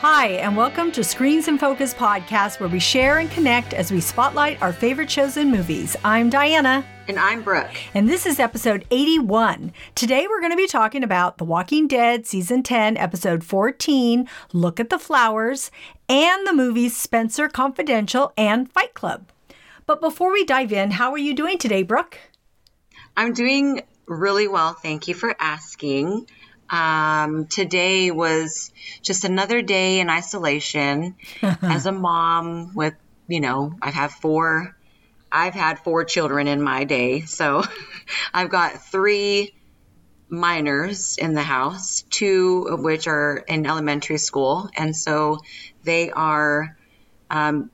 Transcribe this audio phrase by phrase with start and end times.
[0.00, 4.00] Hi, and welcome to Screens in Focus podcast, where we share and connect as we
[4.00, 5.96] spotlight our favorite shows and movies.
[6.04, 6.86] I'm Diana.
[7.08, 7.76] And I'm Brooke.
[7.94, 9.72] And this is episode 81.
[9.96, 14.78] Today we're going to be talking about The Walking Dead season 10, episode 14, Look
[14.78, 15.72] at the Flowers,
[16.08, 19.26] and the movies Spencer Confidential and Fight Club.
[19.84, 22.20] But before we dive in, how are you doing today, Brooke?
[23.16, 24.74] I'm doing really well.
[24.74, 26.28] Thank you for asking.
[26.70, 28.72] Um, today was
[29.02, 31.16] just another day in isolation
[31.62, 32.94] as a mom with,
[33.26, 34.76] you know, I have four,
[35.32, 37.22] I've had four children in my day.
[37.22, 37.62] So
[38.34, 39.54] I've got three
[40.28, 44.68] minors in the house, two of which are in elementary school.
[44.76, 45.38] And so
[45.84, 46.76] they are,
[47.30, 47.70] um,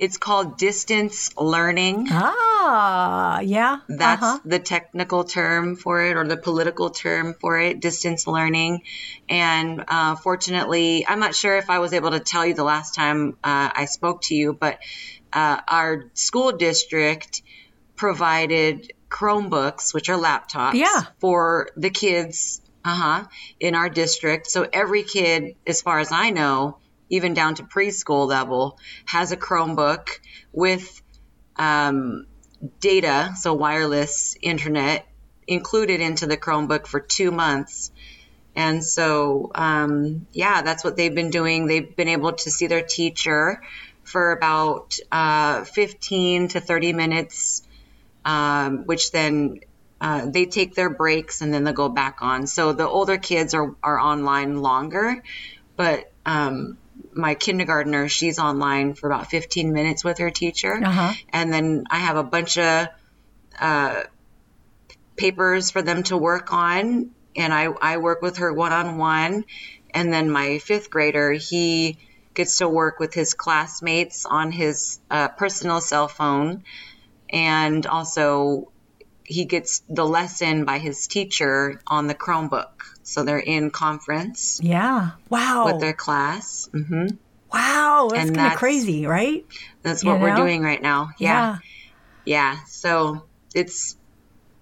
[0.00, 2.08] it's called distance learning.
[2.10, 3.80] Ah, yeah.
[3.86, 4.38] That's uh-huh.
[4.46, 8.82] the technical term for it or the political term for it, distance learning.
[9.28, 12.94] And uh, fortunately, I'm not sure if I was able to tell you the last
[12.94, 14.78] time uh, I spoke to you, but
[15.34, 17.42] uh, our school district
[17.94, 21.02] provided Chromebooks, which are laptops, yeah.
[21.18, 23.26] for the kids uh-huh,
[23.58, 24.46] in our district.
[24.46, 26.78] So every kid, as far as I know,
[27.10, 30.08] even down to preschool level, has a Chromebook
[30.52, 31.02] with
[31.56, 32.26] um,
[32.80, 35.06] data, so wireless internet,
[35.46, 37.90] included into the Chromebook for two months.
[38.54, 41.66] And so, um, yeah, that's what they've been doing.
[41.66, 43.62] They've been able to see their teacher
[44.02, 47.62] for about uh, 15 to 30 minutes,
[48.24, 49.60] um, which then
[50.00, 52.46] uh, they take their breaks and then they'll go back on.
[52.46, 55.22] So the older kids are, are online longer,
[55.76, 56.78] but um,
[57.12, 60.80] my kindergartner, she's online for about 15 minutes with her teacher.
[60.82, 61.12] Uh-huh.
[61.32, 62.88] And then I have a bunch of
[63.58, 64.02] uh,
[65.16, 67.10] papers for them to work on.
[67.36, 69.44] And I, I work with her one on one.
[69.92, 71.98] And then my fifth grader, he
[72.34, 76.64] gets to work with his classmates on his uh, personal cell phone.
[77.28, 78.72] And also,
[79.30, 82.70] he gets the lesson by his teacher on the Chromebook.
[83.04, 84.60] So they're in conference.
[84.62, 85.12] Yeah.
[85.28, 85.66] Wow.
[85.66, 86.68] With their class.
[86.72, 87.14] Mm-hmm.
[87.52, 88.10] Wow.
[88.12, 89.46] That's kind of crazy, right?
[89.82, 90.24] That's what you know?
[90.24, 91.10] we're doing right now.
[91.18, 91.28] Yeah.
[91.28, 91.58] yeah.
[92.24, 92.64] Yeah.
[92.66, 93.24] So
[93.54, 93.96] it's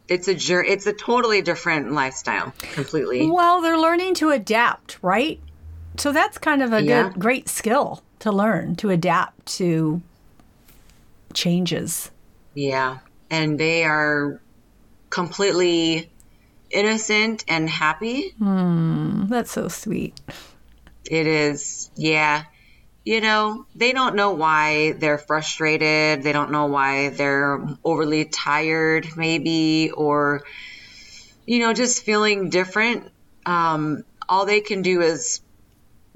[0.06, 0.32] it's a.
[0.32, 3.28] It's a totally different lifestyle, completely.
[3.30, 5.40] Well, they're learning to adapt, right?
[5.96, 7.02] So that's kind of a yeah.
[7.04, 10.00] good, great skill to learn to adapt to
[11.34, 12.10] changes.
[12.54, 12.98] Yeah,
[13.30, 14.40] and they are
[15.10, 16.10] completely
[16.70, 18.30] innocent and happy.
[18.38, 20.20] Hmm, that's so sweet.
[21.10, 21.90] It is.
[21.96, 22.44] Yeah.
[23.04, 26.22] You know, they don't know why they're frustrated.
[26.22, 30.42] They don't know why they're overly tired, maybe, or,
[31.46, 33.10] you know, just feeling different.
[33.46, 35.40] Um, all they can do is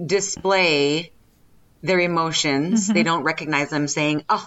[0.04, 1.12] display
[1.82, 2.84] their emotions.
[2.84, 2.92] Mm-hmm.
[2.92, 4.46] They don't recognize them saying, oh,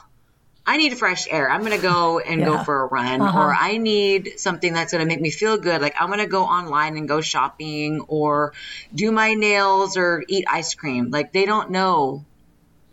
[0.67, 1.49] I need fresh air.
[1.49, 2.47] I'm going to go and yeah.
[2.47, 3.39] go for a run, uh-huh.
[3.39, 5.81] or I need something that's going to make me feel good.
[5.81, 8.53] Like I'm going to go online and go shopping, or
[8.93, 11.11] do my nails, or eat ice cream.
[11.11, 12.25] Like they don't know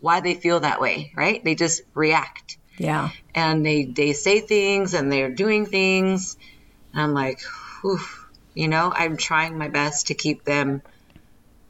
[0.03, 1.43] why they feel that way, right?
[1.43, 2.57] They just react.
[2.77, 3.11] Yeah.
[3.33, 6.35] And they they say things and they're doing things.
[6.91, 7.39] And I'm like,
[7.81, 7.99] whew,
[8.53, 10.81] you know, I'm trying my best to keep them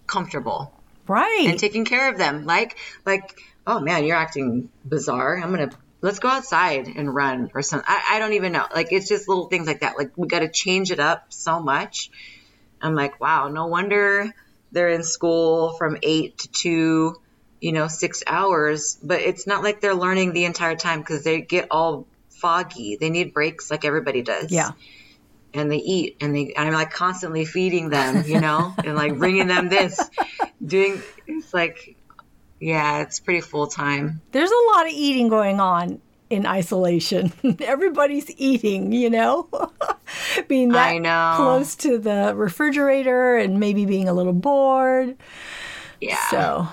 [0.08, 0.74] comfortable.
[1.08, 1.46] Right.
[1.48, 2.46] And taking care of them.
[2.46, 5.38] Like like oh man, you're acting bizarre.
[5.38, 5.72] I'm gonna
[6.04, 7.86] let's go outside and run or something.
[7.88, 8.66] I, I don't even know.
[8.76, 9.98] Like it's just little things like that.
[9.98, 12.12] Like we got to change it up so much.
[12.82, 14.36] I'm like, wow, no wonder
[14.74, 17.22] they're in school from eight to two,
[17.62, 19.00] you know, six hours.
[19.02, 22.98] But it's not like they're learning the entire time because they get all foggy.
[22.98, 24.52] They need breaks like everybody does.
[24.52, 24.72] Yeah.
[25.54, 29.18] And they eat and they, and I'm like constantly feeding them, you know, and like
[29.18, 29.98] bringing them this,
[30.66, 31.96] doing, it's like,
[32.64, 34.22] yeah, it's pretty full time.
[34.32, 37.34] There's a lot of eating going on in isolation.
[37.60, 39.50] Everybody's eating, you know,
[40.48, 41.34] being that know.
[41.36, 45.18] close to the refrigerator and maybe being a little bored.
[46.00, 46.30] Yeah.
[46.30, 46.68] So,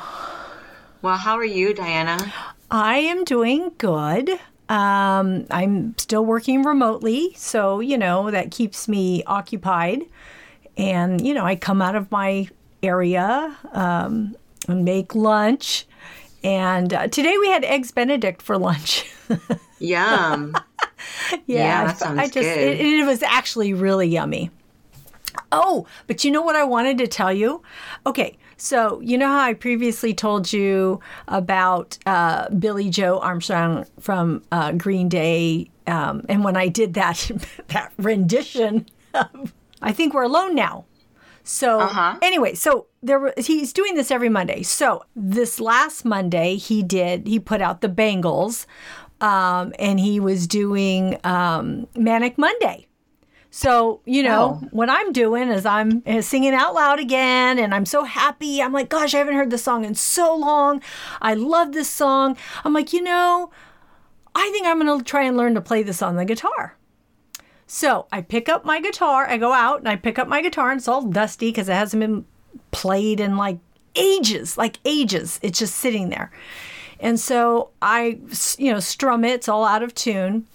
[1.02, 2.32] well, how are you, Diana?
[2.70, 4.30] I am doing good.
[4.68, 10.02] Um, I'm still working remotely, so you know that keeps me occupied.
[10.76, 12.48] And you know, I come out of my
[12.80, 13.58] area.
[13.72, 14.36] Um,
[14.70, 15.86] and make lunch.
[16.42, 19.10] And uh, today we had eggs Benedict for lunch.
[19.78, 20.54] Yum.
[21.30, 22.58] yeah, yeah that sounds I just good.
[22.58, 24.50] It, it was actually really yummy.
[25.52, 27.62] Oh, but you know what I wanted to tell you?
[28.06, 34.42] Okay, so you know how I previously told you about uh, Billie Joe Armstrong from
[34.52, 37.30] uh, Green Day, um, and when I did that
[37.68, 39.52] that rendition, of,
[39.82, 40.84] I think we're alone now.
[41.50, 42.16] So Uh-huh.
[42.22, 44.62] anyway, so there he's doing this every Monday.
[44.62, 48.66] So this last Monday he did he put out the Bangles,
[49.20, 52.86] um, and he was doing um, Manic Monday.
[53.50, 54.68] So you know Oh.
[54.70, 58.62] what I'm doing is I'm uh, singing out loud again, and I'm so happy.
[58.62, 60.80] I'm like, gosh, I haven't heard this song in so long.
[61.20, 62.36] I love this song.
[62.64, 63.50] I'm like, you know,
[64.36, 66.76] I think I'm going to try and learn to play this on the guitar.
[67.72, 70.72] So I pick up my guitar, I go out and I pick up my guitar,
[70.72, 72.24] and it's all dusty because it hasn't been
[72.72, 73.58] played in like
[73.94, 75.38] ages, like ages.
[75.40, 76.32] It's just sitting there.
[76.98, 78.18] And so I,
[78.58, 80.48] you know, strum it, it's all out of tune.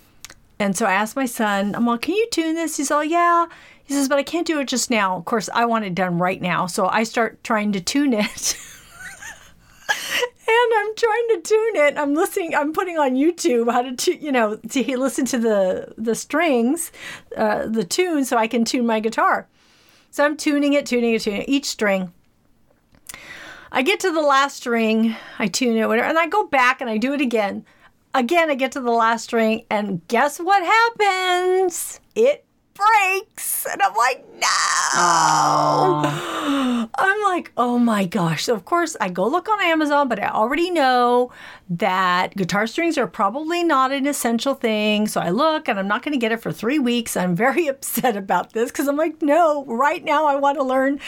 [0.59, 2.75] And so I asked my son, I'm like, can you tune this?
[2.75, 3.45] He's all, yeah.
[3.85, 5.15] He says, but I can't do it just now.
[5.15, 6.67] Of course, I want it done right now.
[6.67, 8.57] So I start trying to tune it.
[10.47, 11.97] and I'm trying to tune it.
[11.97, 12.55] I'm listening.
[12.55, 16.91] I'm putting on YouTube how to, tu- you know, to listen to the the strings,
[17.35, 19.47] uh, the tune, so I can tune my guitar.
[20.11, 22.13] So I'm tuning it, tuning it, tuning it, each string.
[23.71, 26.89] I get to the last string, I tune it, whatever, and I go back and
[26.89, 27.65] I do it again.
[28.13, 31.99] Again, I get to the last string, and guess what happens?
[32.15, 33.65] It breaks.
[33.69, 34.47] And I'm like, no.
[36.05, 36.34] I'm
[37.25, 38.45] like, oh my gosh.
[38.45, 41.31] So, of course, I go look on Amazon, but I already know
[41.69, 45.07] that guitar strings are probably not an essential thing.
[45.07, 47.17] So I look and I'm not going to get it for three weeks.
[47.17, 50.99] I'm very upset about this because I'm like, no, right now I want to learn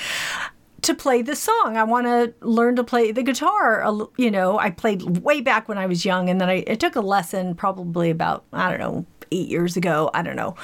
[0.83, 1.75] to play the song.
[1.77, 3.83] I want to learn to play the guitar.
[4.17, 6.95] You know, I played way back when I was young, and then I it took
[6.95, 10.09] a lesson probably about I don't know eight years ago.
[10.13, 10.55] I don't know.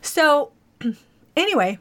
[0.00, 0.52] So
[1.36, 1.78] anyway,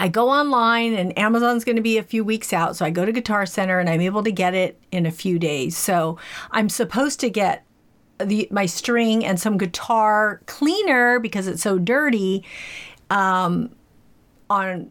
[0.00, 2.76] I go online, and Amazon's going to be a few weeks out.
[2.76, 5.38] So I go to Guitar Center, and I'm able to get it in a few
[5.38, 5.76] days.
[5.76, 6.18] So
[6.50, 7.64] I'm supposed to get
[8.18, 12.44] the my string and some guitar cleaner because it's so dirty
[13.10, 13.70] um,
[14.48, 14.90] on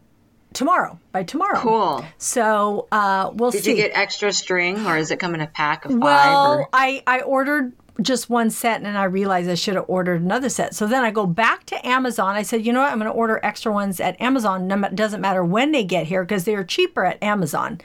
[0.52, 1.58] tomorrow by tomorrow.
[1.58, 2.04] Cool.
[2.18, 3.70] So uh, we'll Did see.
[3.70, 6.00] Did you get extra string, or is it come in a pack of five?
[6.00, 10.20] well, or- I I ordered just one set and I realized I should have ordered
[10.20, 10.74] another set.
[10.74, 12.36] So then I go back to Amazon.
[12.36, 12.92] I said, you know what?
[12.92, 14.68] I'm going to order extra ones at Amazon.
[14.68, 17.80] Ma- doesn't matter when they get here because they're cheaper at Amazon.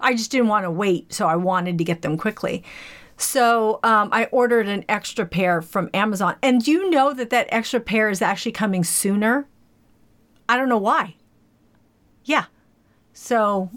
[0.00, 2.62] I just didn't want to wait, so I wanted to get them quickly.
[3.16, 7.80] So um, I ordered an extra pair from Amazon, and you know that that extra
[7.80, 9.46] pair is actually coming sooner.
[10.48, 11.14] I don't know why.
[12.24, 12.46] Yeah.
[13.12, 13.70] So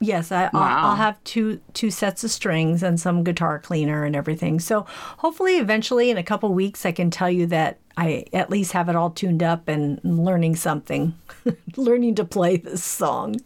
[0.00, 0.90] yes, I, I'll, Wow.
[0.90, 4.60] I'll have two two sets of strings and some guitar cleaner and everything.
[4.60, 4.86] So
[5.18, 8.88] hopefully, eventually, in a couple weeks, I can tell you that I at least have
[8.88, 11.14] it all tuned up and learning something,
[11.76, 13.36] learning to play this song.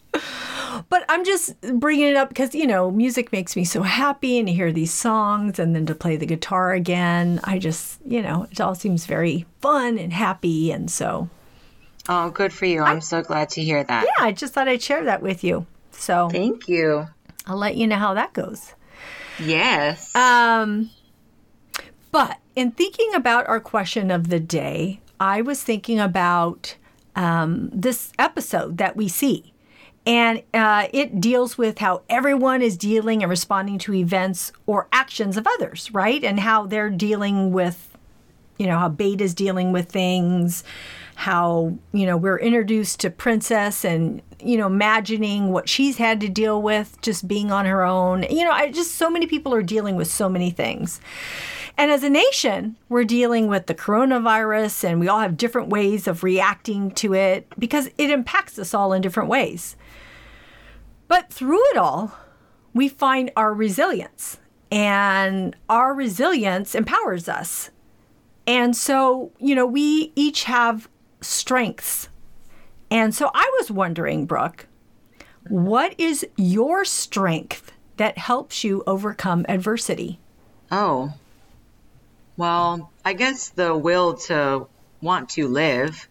[0.88, 4.48] But I'm just bringing it up because you know music makes me so happy, and
[4.48, 8.46] to hear these songs, and then to play the guitar again, I just you know
[8.50, 11.28] it all seems very fun and happy, and so
[12.08, 12.82] oh, good for you.
[12.82, 14.04] I'm so glad to hear that.
[14.04, 15.66] yeah, I just thought I'd share that with you.
[16.00, 17.06] So Thank you.
[17.46, 18.72] I'll let you know how that goes.
[19.38, 20.14] Yes.
[20.16, 20.90] Um,
[22.10, 26.76] but in thinking about our question of the day, I was thinking about
[27.14, 29.52] um, this episode that we see.
[30.06, 35.36] And uh, it deals with how everyone is dealing and responding to events or actions
[35.36, 36.24] of others, right?
[36.24, 37.96] And how they're dealing with,
[38.58, 40.64] you know, how Beta's dealing with things,
[41.20, 46.30] how, you know, we're introduced to Princess and, you know, imagining what she's had to
[46.30, 48.22] deal with just being on her own.
[48.30, 50.98] You know, I just, so many people are dealing with so many things.
[51.76, 56.08] And as a nation, we're dealing with the coronavirus and we all have different ways
[56.08, 59.76] of reacting to it because it impacts us all in different ways.
[61.06, 62.14] But through it all,
[62.72, 64.38] we find our resilience,
[64.72, 67.68] and our resilience empowers us.
[68.46, 70.88] And so, you know, we each have
[71.20, 72.08] strengths.
[72.90, 74.66] And so I was wondering, Brooke,
[75.48, 80.18] what is your strength that helps you overcome adversity?
[80.70, 81.12] oh.
[82.36, 84.66] Well, I guess the will to
[85.02, 86.08] want to live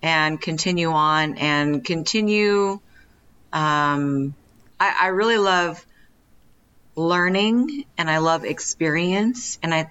[0.00, 2.78] and continue on and continue.
[3.52, 4.34] Um,
[4.78, 5.84] I, I really love
[6.94, 9.58] learning and I love experience.
[9.60, 9.90] And I,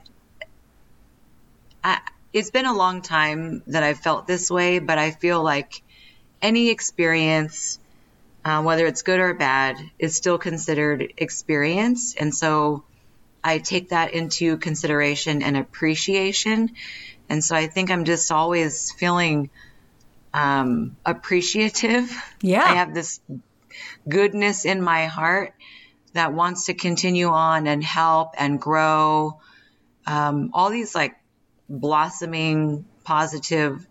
[1.83, 1.99] I,
[2.37, 5.81] it's been a long time that I've felt this way, but I feel like
[6.39, 7.79] any experience,
[8.45, 12.13] uh, whether it's good or bad, is still considered experience.
[12.15, 12.83] And so
[13.43, 16.71] I take that into consideration and appreciation.
[17.27, 19.49] And so I think I'm just always feeling
[20.31, 22.11] um, appreciative.
[22.41, 22.63] Yeah.
[22.63, 23.19] I have this
[24.07, 25.55] goodness in my heart
[26.13, 29.39] that wants to continue on and help and grow.
[30.05, 31.15] Um, all these like
[31.69, 33.85] blossoming positive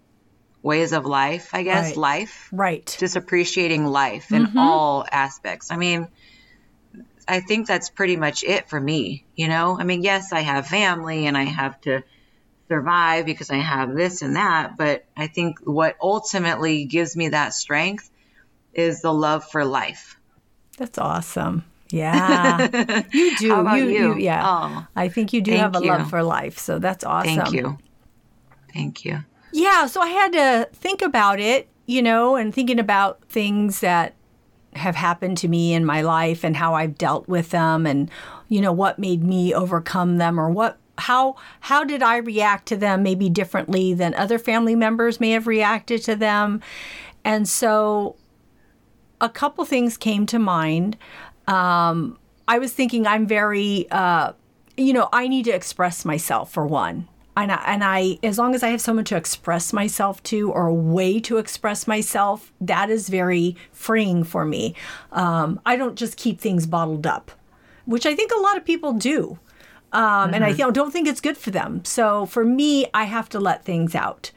[0.62, 1.96] ways of life, I guess, Right.
[1.96, 2.96] life, Right.
[2.98, 4.58] just appreciating life in mm-hmm.
[4.58, 5.70] all aspects.
[5.70, 6.08] I mean,
[7.28, 9.78] I think that's pretty much it for me, you know?
[9.78, 12.02] I mean, yes, I have family and I have to
[12.68, 17.54] survive because I have this and that, but I think what ultimately gives me that
[17.54, 18.10] strength
[18.74, 20.18] is the love for life.
[20.76, 21.64] That's awesome.
[21.90, 23.02] Yeah.
[23.12, 23.54] You do.
[23.54, 24.18] How about you, you?
[24.18, 24.42] yeah.
[24.44, 25.88] Oh, I think you do have a you.
[25.88, 26.58] love for life.
[26.58, 27.36] So that's awesome.
[27.36, 27.78] Thank you.
[28.72, 29.24] Thank you.
[29.52, 34.14] Yeah, so I had to think about it, you know, and thinking about things that
[34.74, 38.10] have happened to me in my life and how I've dealt with them and
[38.48, 42.76] you know what made me overcome them or what how how did I react to
[42.76, 46.60] them maybe differently than other family members may have reacted to them.
[47.24, 48.16] And so
[49.20, 50.96] a couple things came to mind.
[51.46, 54.32] Um, I was thinking I'm very, uh,
[54.76, 57.08] you know, I need to express myself for one.
[57.38, 60.66] And I, and I, as long as I have someone to express myself to or
[60.68, 64.74] a way to express myself, that is very freeing for me.
[65.12, 67.30] Um, I don't just keep things bottled up,
[67.84, 69.38] which I think a lot of people do.
[69.92, 71.84] Um, And I don't- don't think it's good for them.
[71.84, 74.30] So for me, I have to let things out.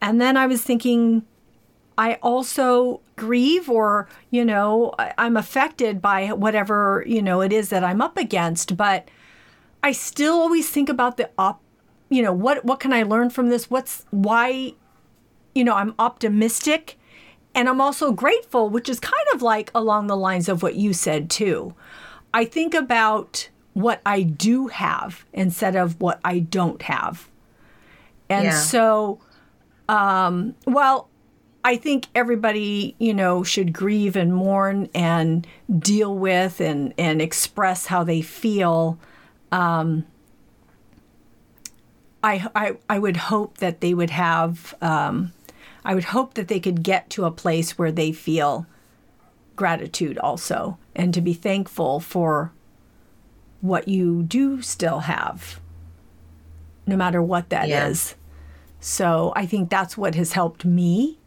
[0.00, 1.22] And then I was thinking,
[1.98, 7.84] I also grieve or, you know, I'm affected by whatever, you know, it is that
[7.84, 9.08] I'm up against, but
[9.82, 11.60] I still always think about the op,
[12.08, 13.70] you know, what what can I learn from this?
[13.70, 14.74] What's why
[15.54, 16.98] you know, I'm optimistic
[17.54, 20.92] and I'm also grateful, which is kind of like along the lines of what you
[20.94, 21.74] said too.
[22.32, 27.28] I think about what I do have instead of what I don't have.
[28.30, 28.50] And Yeah.
[28.52, 29.20] so
[29.88, 31.08] um well
[31.64, 35.46] I think everybody, you know, should grieve and mourn and
[35.78, 38.98] deal with and, and express how they feel.
[39.52, 40.04] Um,
[42.24, 45.32] I, I, I would hope that they would have, um,
[45.84, 48.66] I would hope that they could get to a place where they feel
[49.54, 52.52] gratitude also and to be thankful for
[53.60, 55.60] what you do still have,
[56.86, 58.10] no matter what that is.
[58.10, 58.16] Yeah.
[58.80, 61.18] So I think that's what has helped me.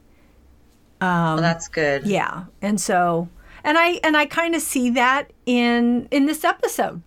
[1.36, 2.06] Well, that's good.
[2.06, 2.46] Yeah.
[2.62, 3.30] And so
[3.64, 7.02] and I and I kind of see that in in this episode.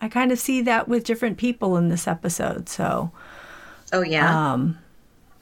[0.00, 2.68] I kind of see that with different people in this episode.
[2.68, 3.10] So
[3.92, 4.52] Oh, yeah.
[4.52, 4.78] um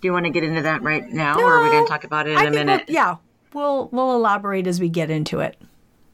[0.01, 2.05] Do you want to get into that right now, or are we going to talk
[2.05, 2.85] about it in I a think we'll- minute?
[2.89, 3.17] yeah.
[3.53, 5.57] We'll we'll elaborate as we get into it.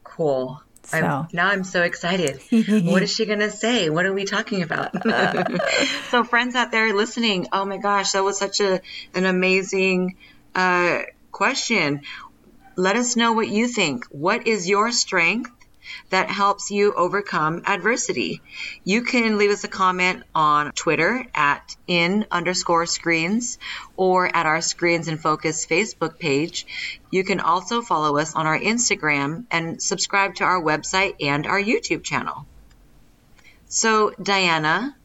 [0.05, 0.61] Cool.
[0.93, 1.27] I'm- So.
[1.37, 2.41] now I'm so excited.
[2.87, 3.91] what is she going to say?
[3.91, 4.91] What are we talking about?
[6.11, 8.81] so, friends out there listening, oh my gosh, that was such a
[9.15, 10.17] an amazing
[10.59, 12.03] uh, question.
[12.75, 14.07] Let us know what you think.
[14.07, 15.53] What is your strength
[16.11, 18.43] that helps you overcome adversity?
[18.83, 23.59] You can leave us a comment on Twitter at in underscore screens
[23.97, 26.67] or at our Screens in Focus Facebook page.
[27.13, 31.63] You can also follow us on our Instagram and subscribe to our website and our
[31.63, 32.47] YouTube channel.
[33.69, 34.97] So, Diana,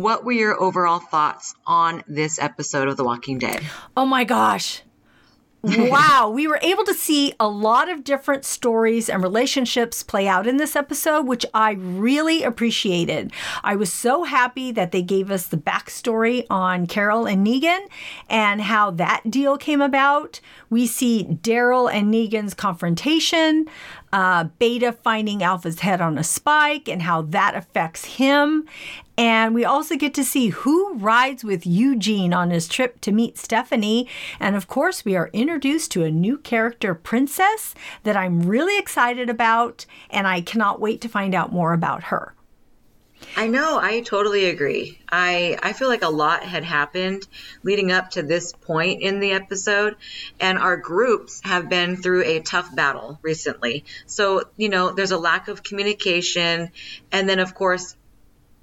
[0.00, 3.62] what were your overall thoughts on this episode of The Walking Dead?
[3.96, 4.82] Oh my gosh.
[5.62, 10.46] wow, we were able to see a lot of different stories and relationships play out
[10.46, 13.30] in this episode, which I really appreciated.
[13.62, 17.86] I was so happy that they gave us the backstory on Carol and Negan
[18.30, 20.40] and how that deal came about.
[20.70, 23.66] We see Daryl and Negan's confrontation,
[24.14, 28.66] uh, Beta finding Alpha's head on a spike and how that affects him.
[29.20, 33.36] And we also get to see who rides with Eugene on his trip to meet
[33.36, 34.08] Stephanie.
[34.40, 37.74] And of course, we are introduced to a new character, Princess,
[38.04, 39.84] that I'm really excited about.
[40.08, 42.34] And I cannot wait to find out more about her.
[43.36, 44.98] I know, I totally agree.
[45.12, 47.28] I I feel like a lot had happened
[47.62, 49.96] leading up to this point in the episode
[50.40, 53.84] and our groups have been through a tough battle recently.
[54.06, 56.72] So, you know, there's a lack of communication
[57.12, 57.94] and then of course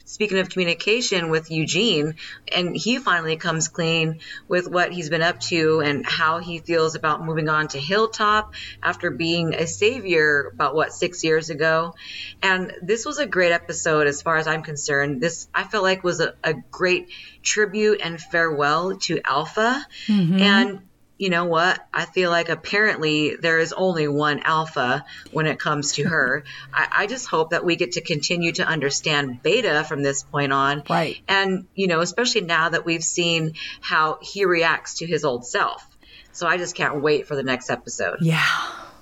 [0.08, 2.16] speaking of communication with Eugene,
[2.52, 6.96] and he finally comes clean with what he's been up to and how he feels
[6.96, 11.94] about moving on to Hilltop after being a savior about what six years ago.
[12.42, 15.22] And this was a great episode as far as I'm concerned.
[15.22, 17.10] This I felt like was a, a great
[17.44, 19.86] tribute and farewell to Alpha.
[20.08, 20.40] Mm-hmm.
[20.40, 20.87] And
[21.18, 21.86] you know what?
[21.94, 26.44] I feel like apparently there is only one alpha when it comes to her.
[26.74, 30.54] I, I just hope that we get to continue to understand beta from this point
[30.54, 30.84] on.
[30.90, 31.18] Right.
[31.28, 35.86] And, you know, especially now that we've seen how he reacts to his old self.
[36.32, 38.18] So I just can't wait for the next episode.
[38.22, 38.46] Yeah.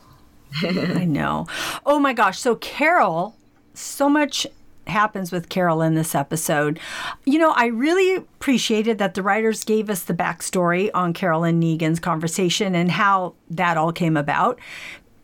[0.63, 1.47] I know.
[1.85, 2.39] Oh my gosh.
[2.39, 3.35] So, Carol,
[3.73, 4.47] so much
[4.87, 6.79] happens with Carol in this episode.
[7.25, 11.61] You know, I really appreciated that the writers gave us the backstory on Carol and
[11.61, 14.59] Negan's conversation and how that all came about.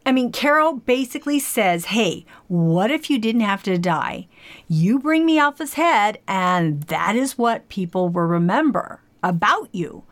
[0.06, 4.28] I mean, Carol basically says, Hey, what if you didn't have to die?
[4.68, 10.04] You bring me Alpha's head, and that is what people will remember about you.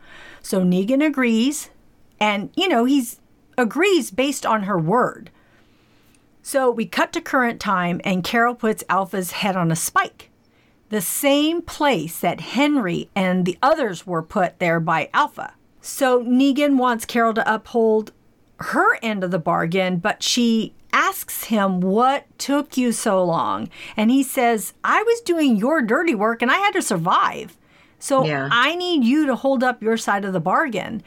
[0.42, 1.70] So Negan agrees,
[2.20, 3.20] and, you know, he's
[3.58, 5.30] agrees based on her word.
[6.50, 10.30] So we cut to current time, and Carol puts Alpha's head on a spike,
[10.88, 15.54] the same place that Henry and the others were put there by Alpha.
[15.80, 18.10] So Negan wants Carol to uphold
[18.56, 23.68] her end of the bargain, but she asks him, What took you so long?
[23.96, 27.56] And he says, I was doing your dirty work and I had to survive.
[28.00, 28.48] So Yeah.
[28.50, 31.04] I need you to hold up your side of the bargain.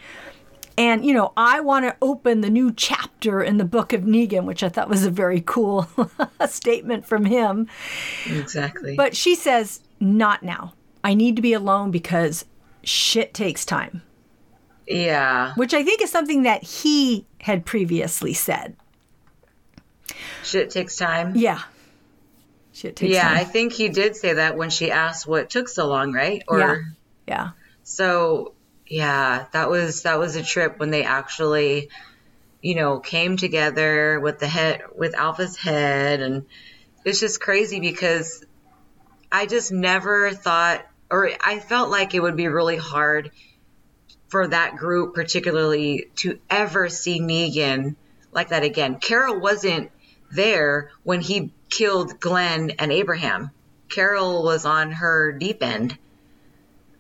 [0.78, 4.46] And, you know, I want to open the new chapter in the book of Negan,
[4.46, 5.88] which I thought was a very cool
[6.48, 7.68] statement from him.
[8.26, 8.96] Exactly.
[8.96, 10.74] But she says, Not now.
[11.04, 12.46] I need to be alone because
[12.84, 14.02] shit takes time,
[14.88, 15.54] yeah.
[15.56, 18.76] which I think is something that he had previously said.
[20.44, 21.36] Shit takes time.
[21.36, 21.62] Yeah.
[22.72, 23.36] Shit takes time.
[23.36, 26.42] Yeah, I think he did say that when she asked what took so long, right?
[26.48, 26.78] Or yeah.
[27.28, 27.50] Yeah.
[27.84, 28.54] so
[28.94, 31.90] yeah, that was that was a trip when they actually,
[32.62, 36.46] you know, came together with the head with Alpha's head and
[37.04, 38.46] it's just crazy because
[39.32, 43.32] I just never thought or I felt like it would be really hard
[44.28, 47.96] for that group particularly to ever see Negan
[48.32, 49.00] like that again.
[49.00, 49.90] Carol wasn't
[50.32, 53.50] there when he killed Glenn and Abraham.
[53.90, 55.98] Carol was on her deep end.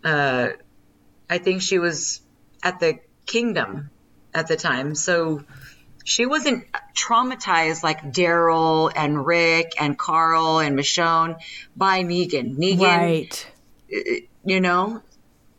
[0.04, 0.50] Uh,
[1.34, 2.22] I think she was
[2.62, 3.90] at the kingdom
[4.36, 4.94] at the time.
[4.94, 5.44] So
[6.04, 11.38] she wasn't traumatized like Daryl and Rick and Carl and Michonne
[11.76, 12.56] by Negan.
[12.56, 13.52] Negan, Right.
[13.92, 14.00] Uh,
[14.46, 15.02] you know?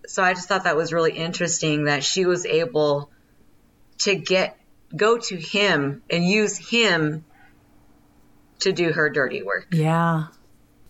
[0.06, 3.10] So I just thought that was really interesting that she was able
[4.02, 4.56] to get
[4.94, 7.24] go to him and use him
[8.60, 9.66] to do her dirty work.
[9.72, 10.26] Yeah.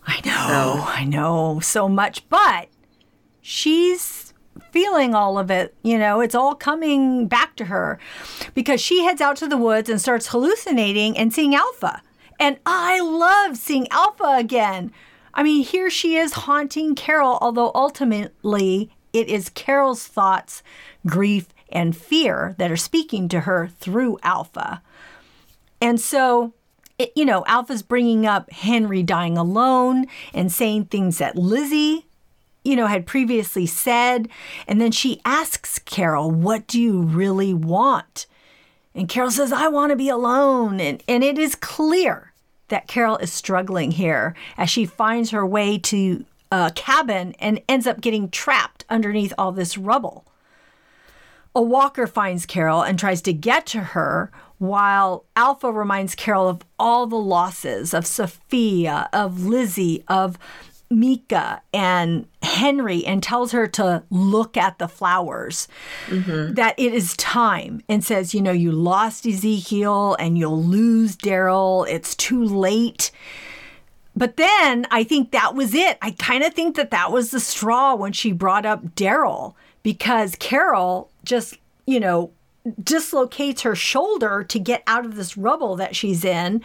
[0.05, 0.83] I know.
[0.85, 2.29] I know so much.
[2.29, 2.67] But
[3.41, 4.24] she's
[4.71, 5.75] feeling all of it.
[5.83, 7.99] You know, it's all coming back to her
[8.53, 12.01] because she heads out to the woods and starts hallucinating and seeing Alpha.
[12.39, 14.91] And I love seeing Alpha again.
[15.33, 20.63] I mean, here she is haunting Carol, although ultimately it is Carol's thoughts,
[21.05, 24.81] grief, and fear that are speaking to her through Alpha.
[25.81, 26.53] And so,
[26.97, 32.04] it, you know, Alpha's bringing up Henry dying alone and saying things that Lizzie,
[32.65, 34.27] you know, had previously said.
[34.67, 38.25] And then she asks Carol, What do you really want?
[38.93, 40.79] And Carol says, I want to be alone.
[40.79, 42.33] And, and it is clear
[42.69, 47.85] that Carol is struggling here as she finds her way to a cabin and ends
[47.85, 50.25] up getting trapped underneath all this rubble.
[51.53, 56.61] A walker finds Carol and tries to get to her, while Alpha reminds Carol of
[56.77, 60.37] all the losses of Sophia, of Lizzie, of
[60.89, 65.67] Mika, and Henry, and tells her to look at the flowers,
[66.07, 66.53] mm-hmm.
[66.53, 71.87] that it is time, and says, You know, you lost Ezekiel and you'll lose Daryl.
[71.87, 73.11] It's too late.
[74.15, 75.97] But then I think that was it.
[76.01, 80.35] I kind of think that that was the straw when she brought up Daryl because
[80.37, 82.31] Carol just, you know,
[82.81, 86.63] dislocates her shoulder to get out of this rubble that she's in,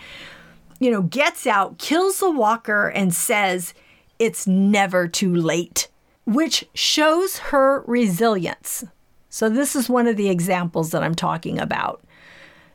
[0.79, 3.75] you know, gets out, kills the walker, and says,
[4.21, 5.89] It's never too late,
[6.27, 8.85] which shows her resilience.
[9.29, 12.05] So, this is one of the examples that I'm talking about.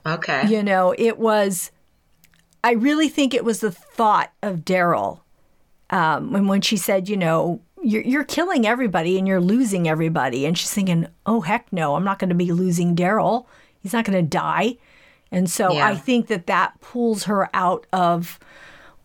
[0.05, 0.47] Okay.
[0.47, 1.71] You know, it was,
[2.63, 5.21] I really think it was the thought of Daryl.
[5.89, 10.45] Um, and when she said, you know, you're, you're killing everybody and you're losing everybody.
[10.45, 13.45] And she's thinking, oh, heck no, I'm not going to be losing Daryl.
[13.81, 14.77] He's not going to die.
[15.31, 15.87] And so Yeah.
[15.87, 18.39] I think that that pulls her out of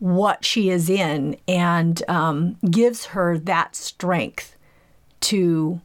[0.01, 4.57] what she is in and um, gives her that strength
[5.21, 5.81] to,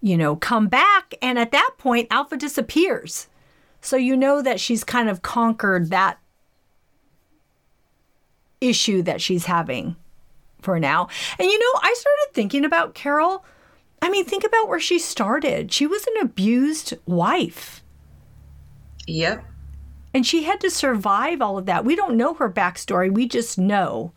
[0.00, 1.14] you know, come back.
[1.20, 3.28] And at that point, Alpha disappears.
[3.80, 6.18] So you know that she's kind of conquered that
[8.60, 9.96] issue that she's having
[10.62, 11.08] for now.
[11.38, 13.44] And you know, I started thinking about Carol.
[14.00, 15.72] I mean, think about where she started.
[15.72, 17.82] She was an abused wife.
[19.06, 19.44] Yep.
[20.12, 21.84] And she had to survive all of that.
[21.84, 23.12] We don't know her backstory.
[23.12, 24.12] We just know,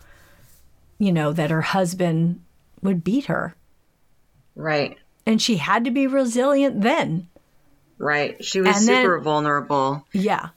[0.98, 2.42] you know, that her husband
[2.82, 3.56] would beat her.
[4.56, 4.98] Right.
[5.26, 7.28] And she had to be resilient then.
[7.98, 8.44] Right.
[8.44, 10.06] She was And then- super vulnerable.
[10.14, 10.50] Yeah.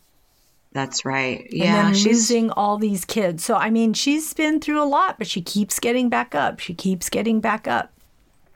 [0.73, 1.47] That's right.
[1.51, 3.43] Yeah, then she's losing all these kids.
[3.43, 6.61] So I mean, she's been through a lot, but she keeps getting back up.
[6.61, 7.93] She keeps getting back up.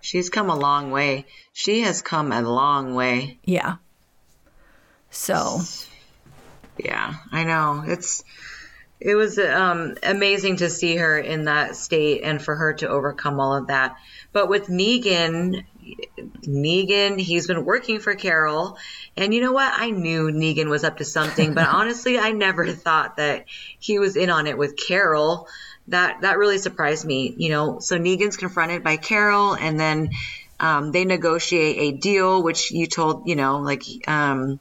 [0.02, 1.24] she's come a long way.
[1.54, 3.38] She has come a long way.
[3.44, 3.76] Yeah.
[5.10, 5.60] So
[6.84, 7.84] Yeah, I know.
[7.86, 8.24] It's
[9.00, 13.40] it was um, amazing to see her in that state and for her to overcome
[13.40, 13.96] all of that.
[14.32, 15.64] But with Negan,
[16.42, 18.76] Negan, he's been working for Carol,
[19.16, 19.72] and you know what?
[19.74, 23.46] I knew Negan was up to something, but honestly, I never thought that
[23.78, 25.48] he was in on it with Carol.
[25.88, 27.34] That that really surprised me.
[27.36, 30.10] You know, so Negan's confronted by Carol, and then
[30.60, 34.60] um, they negotiate a deal, which you told, you know, like um,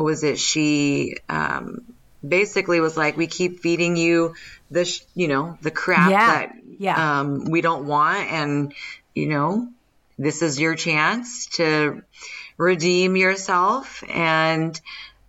[0.00, 0.38] what was it?
[0.38, 1.82] She um,
[2.26, 4.34] basically was like, "We keep feeding you
[4.70, 7.20] the, sh- you know, the crap Yeah, that yeah.
[7.20, 8.72] um, we don't want, and
[9.14, 9.68] you know,
[10.18, 12.02] this is your chance to
[12.56, 14.80] redeem yourself." And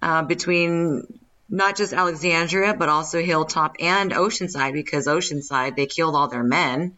[0.02, 6.30] uh, between not just Alexandria, but also Hilltop and Oceanside, because Oceanside they killed all
[6.30, 6.96] their men,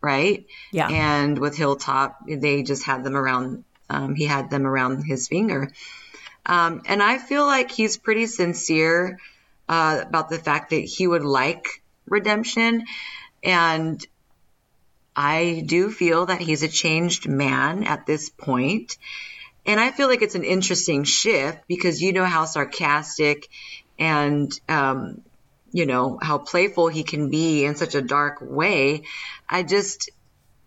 [0.00, 0.44] right?
[0.72, 0.88] Yeah.
[0.88, 3.62] And with Hilltop, they just had them around.
[3.88, 5.70] Um, he had them around his finger.
[6.44, 9.18] Um, and I feel like he's pretty sincere
[9.68, 12.84] uh, about the fact that he would like redemption.
[13.42, 14.04] And
[15.14, 18.96] I do feel that he's a changed man at this point.
[19.64, 23.48] And I feel like it's an interesting shift because you know how sarcastic
[23.98, 25.22] and, um,
[25.72, 29.04] you know, how playful he can be in such a dark way.
[29.48, 30.10] I just,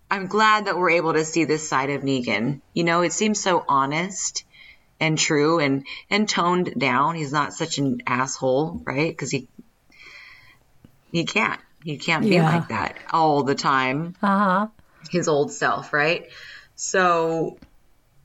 [0.10, 2.62] I'm glad that we're able to see this side of Negan.
[2.74, 4.46] You know, it seems so honest
[5.00, 7.16] and true and and toned down.
[7.16, 9.12] He's not such an asshole, right?
[9.12, 9.50] Because he
[11.12, 12.46] he can't he can't be Yeah.
[12.46, 14.16] like that all the time.
[14.22, 14.68] uh huh.
[15.12, 16.26] His old self, right?
[16.76, 17.60] So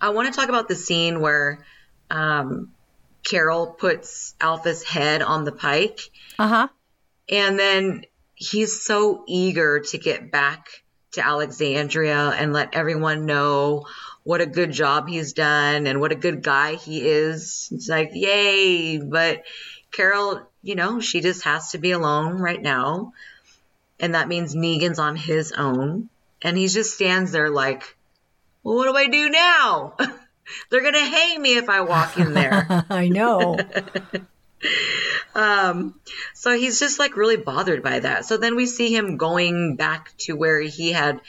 [0.01, 1.65] I want to talk about the scene where
[2.11, 2.73] um,
[3.29, 6.01] Carol puts Alpha's head on the pike,
[6.39, 6.69] Uh huh.
[7.29, 8.05] and then
[8.35, 10.67] he's so eager to get back
[11.13, 13.85] to Alexandria and let everyone know
[14.31, 17.69] what a good job he's done and what a good guy he is.
[17.73, 18.97] It's like, yay.
[18.99, 19.43] But
[19.91, 23.13] Carol, you know, she just has to be alone right now.
[23.99, 26.11] And that means Negan's on his own.
[26.43, 27.97] And he just stands there like,
[28.63, 29.97] well, what do I do now?
[30.71, 32.85] They're going to hang me if I walk in there.
[32.89, 33.59] I know.
[35.33, 35.95] Um,
[36.35, 38.25] so he's just like really bothered by that.
[38.25, 41.21] So then we see him going back to where he had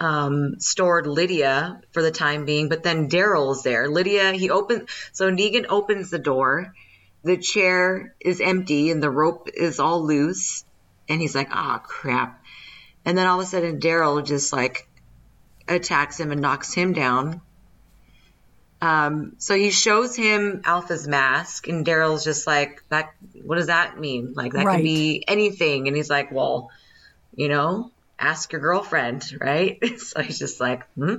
[0.00, 3.88] um, stored Lydia for the time being, but then Daryl's there.
[3.88, 6.74] Lydia, he opens, so Negan opens the door.
[7.22, 10.64] The chair is empty and the rope is all loose.
[11.08, 12.42] And he's like, ah, crap.
[13.04, 14.88] And then all of a sudden, Daryl just like
[15.68, 17.42] attacks him and knocks him down.
[18.82, 23.12] Um, so he shows him Alpha's mask, and Daryl's just like, "That,
[23.44, 24.32] what does that mean?
[24.34, 24.76] Like that Right.
[24.76, 26.70] could be anything." And he's like, "Well,
[27.34, 31.16] you know, ask your girlfriend, right?" so he's just like, "Hmm."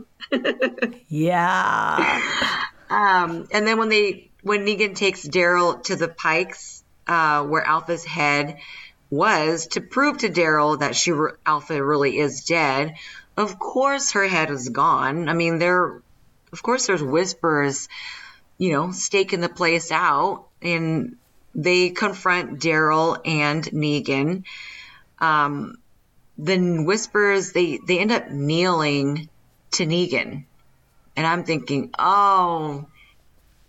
[1.10, 2.22] Yeah.
[2.92, 8.04] Um, and then when they when Negan takes Daryl to the Pikes, uh, where Alpha's
[8.04, 8.58] head
[9.10, 12.96] was, to prove to Daryl that she re- Alpha really is dead.
[13.38, 15.30] Of course, her head is gone.
[15.30, 16.02] I mean, there,
[16.52, 17.88] of course, there's whispers,
[18.58, 21.18] you know, staking the place out, and
[21.56, 24.44] they confront Daryl and Negan.
[25.20, 25.78] Um,
[26.38, 29.30] then whispers they they end up kneeling
[29.72, 30.46] to Negan.
[31.16, 32.86] And I'm thinking, oh,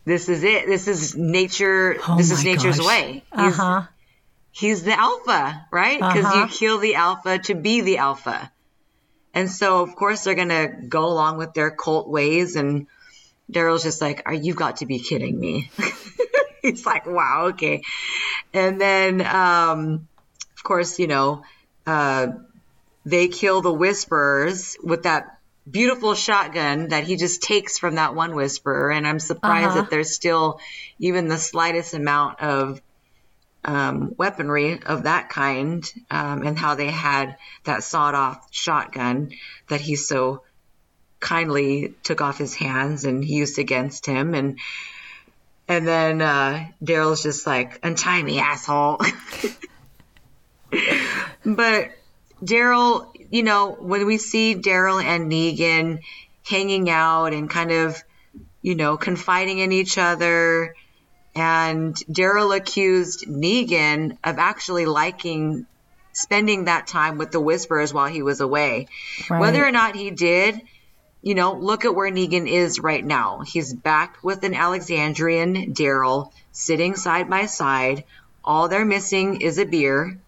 [0.04, 0.66] this is it.
[0.66, 1.96] This is nature.
[2.08, 2.86] Oh this is nature's gosh.
[2.86, 3.24] way.
[3.32, 3.82] Uh He's, huh.
[4.52, 5.98] he's the alpha, right?
[5.98, 6.40] Because Uh-huh.
[6.42, 8.50] you kill the alpha to be the alpha.
[9.34, 12.54] And so, of course, they're going to go along with their cult ways.
[12.54, 12.86] And
[13.50, 15.70] Daryl's just like, Are you got to be kidding me?
[16.62, 17.82] he's like, Wow, okay.
[18.52, 20.06] And then, um,
[20.56, 21.42] of course, you know,
[21.86, 22.26] uh,
[23.04, 25.38] they kill the whisperers with that
[25.70, 28.90] beautiful shotgun that he just takes from that one whisperer.
[28.90, 29.80] And i'm surprised Uh-huh.
[29.82, 30.60] that there's still
[30.98, 32.80] even the slightest amount of
[33.64, 39.30] um, weaponry of that kind um, and how they had that sawed off shotgun
[39.68, 40.42] that he so
[41.20, 44.34] kindly took off his hands and used against him.
[44.34, 44.58] And
[45.68, 49.00] and then uh, daryl's just like untie me asshole.
[51.44, 51.90] But
[52.42, 56.00] Daryl, you know, when we see Daryl and Negan
[56.44, 58.02] hanging out and kind of,
[58.60, 60.74] you know, confiding in each other,
[61.34, 65.66] and Daryl accused Negan of actually liking
[66.12, 68.86] spending that time with the Whisperers while he was away.
[69.30, 69.40] Right.
[69.40, 70.60] Whether or not he did,
[71.22, 73.40] you know, look at where Negan is right now.
[73.40, 78.04] He's back with an Alexandrian Daryl sitting side by side
[78.44, 80.18] all they're missing is a beer.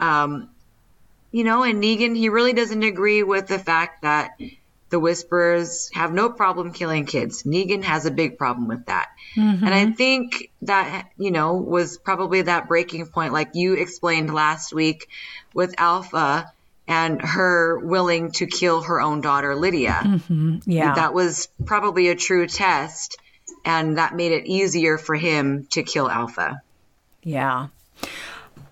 [0.00, 0.50] Um,
[1.34, 4.38] you know, and Negan, he really doesn't agree with the fact that
[4.90, 7.42] the Whisperers have no problem killing kids.
[7.42, 9.08] Negan has a big problem with that.
[9.34, 9.64] Mm-hmm.
[9.64, 14.72] And I think that, you know, was probably that breaking point, like you explained last
[14.72, 15.08] week
[15.52, 16.52] with Alpha
[16.86, 20.02] and her willing to kill her own daughter, Lydia.
[20.04, 20.58] Mm-hmm.
[20.66, 20.94] Yeah.
[20.94, 23.16] That was probably a true test.
[23.64, 26.62] And that made it easier for him to kill Alpha.
[27.24, 27.66] Yeah.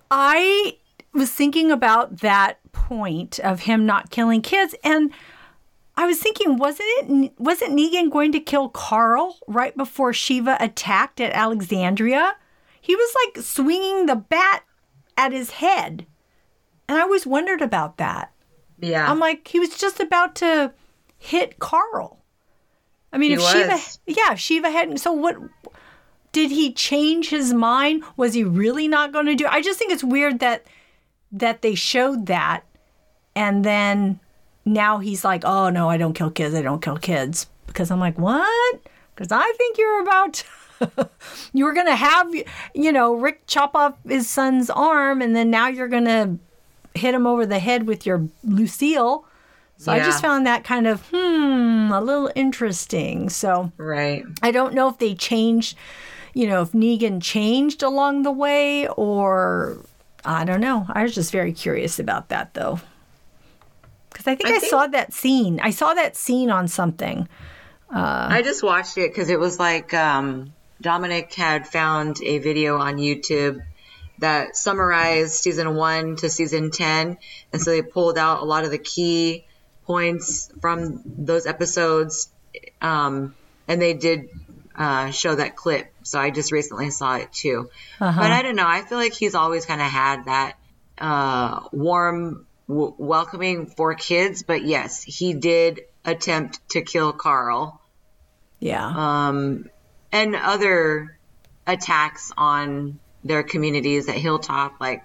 [0.09, 0.77] I
[1.13, 5.11] was thinking about that point of him not killing kids and
[5.95, 11.21] I was thinking wasn't it wasn't Negan going to kill Carl right before Shiva attacked
[11.21, 12.35] at Alexandria?
[12.81, 14.63] He was like swinging the bat
[15.15, 16.05] at his head.
[16.89, 18.31] And I always wondered about that.
[18.79, 19.09] Yeah.
[19.09, 20.73] I'm like he was just about to
[21.17, 22.19] hit Carl.
[23.11, 23.51] I mean, He if was.
[23.51, 25.37] Shiva yeah, if Shiva hadn't so what
[26.31, 28.03] did he change his mind?
[28.17, 29.45] Was he really not going to do?
[29.45, 30.65] I just think it's weird that
[31.33, 32.63] that they showed that
[33.35, 34.19] and then
[34.65, 36.55] now he's like, "Oh no, I don't kill kids.
[36.55, 38.79] I don't kill kids." Because I'm like, "What?"
[39.13, 40.43] Because I think you're about
[41.53, 42.33] you were going to have
[42.73, 46.37] you know, Rick chop off his son's arm and then now you're going to
[46.95, 49.25] hit him over the head with your Lucille.
[49.77, 53.29] So I just found that kind of hmm, a little interesting.
[53.29, 54.23] So Right.
[54.41, 55.77] I don't know if they changed,
[56.33, 59.77] you know, if Negan changed along the way or
[60.25, 60.85] I don't know.
[60.89, 62.79] I was just very curious about that though.
[64.09, 65.59] Because I think I, I think- saw that scene.
[65.61, 67.27] I saw that scene on something.
[67.95, 72.97] I just watched it because it was like um, Dominic had found a video on
[72.97, 73.61] YouTube
[74.19, 77.17] that summarized season one to season 10.
[77.51, 79.45] And so they pulled out a lot of the key
[79.85, 82.29] points from those episodes.
[82.81, 83.35] Um,
[83.67, 84.29] and they did
[84.75, 85.93] uh, show that clip.
[86.03, 87.69] So I just recently saw it too.
[87.99, 88.67] But I don't know.
[88.67, 90.55] I feel like he's always kind of had that
[90.97, 94.43] uh, warm w- welcoming for kids.
[94.43, 97.79] But yes, he did attempt to kill Carl
[98.59, 98.85] Yeah.
[98.85, 99.69] um,
[100.11, 101.17] and other
[101.65, 105.03] attacks on their communities at Hilltop, like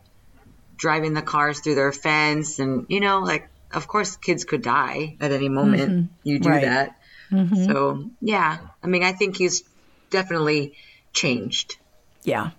[0.76, 5.16] driving the cars through their fence, and you know, like of course, kids could die
[5.20, 6.10] at any moment.
[6.24, 6.62] You do Right.
[6.64, 6.97] that,
[7.30, 7.64] Mm-hmm.
[7.66, 8.58] so yeah.
[8.82, 9.64] I mean, I think he's
[10.10, 10.74] definitely
[11.12, 11.76] changed.
[12.22, 12.50] Yeah.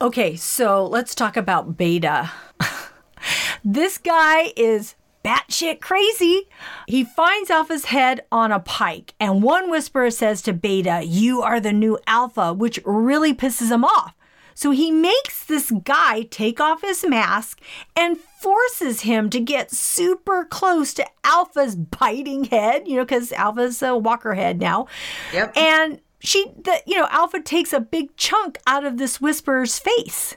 [0.00, 2.30] Okay, so let's talk about Beta.
[3.64, 4.94] this guy is
[5.24, 6.48] batshit crazy.
[6.86, 11.60] He finds Alpha's head on a pike, and one whisperer says to Beta, You are
[11.60, 14.14] the new Alpha, which really pisses him off.
[14.56, 17.60] So he makes this guy take off his mask
[17.94, 23.82] and forces him to get super close to Alpha's biting head, you know, because Alpha's
[23.82, 24.86] a walker head now.
[25.34, 25.54] Yep.
[25.58, 30.36] And she, the, you know, Alpha takes a big chunk out of this whisperer's face,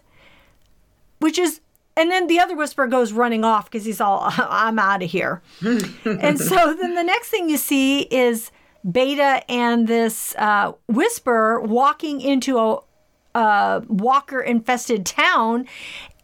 [1.19, 1.61] which is,
[1.95, 5.41] and then the other whisperer goes running off because he's all, I'm out of here.
[5.61, 8.51] and so then the next thing you see is
[8.89, 12.79] Beta and this uh, whisperer walking into a,
[13.35, 15.67] a walker infested town.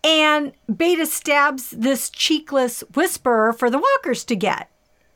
[0.04, 4.70] And Beta stabs this cheekless whisperer for the walkers to get.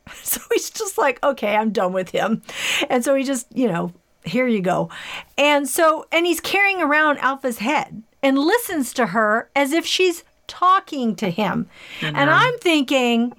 [0.24, 2.42] So he's just like, okay, I'm done with him.
[2.90, 4.90] And so he just, you know, here you go.
[5.38, 10.24] And so, and he's carrying around Alpha's head and listens to her as if she's
[10.48, 11.68] talking to him.
[12.00, 12.16] Mm-hmm.
[12.16, 13.34] And I'm thinking,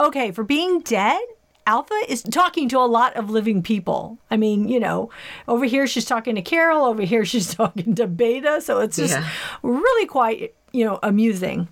[0.00, 1.20] okay, for being dead,
[1.66, 4.18] Alpha is talking to a lot of living people.
[4.30, 5.10] I mean, you know,
[5.46, 8.60] over here she's talking to Carol, over here she's talking to Beta.
[8.60, 9.28] So it's just Yeah.
[9.62, 11.68] really quite, you know, amusing.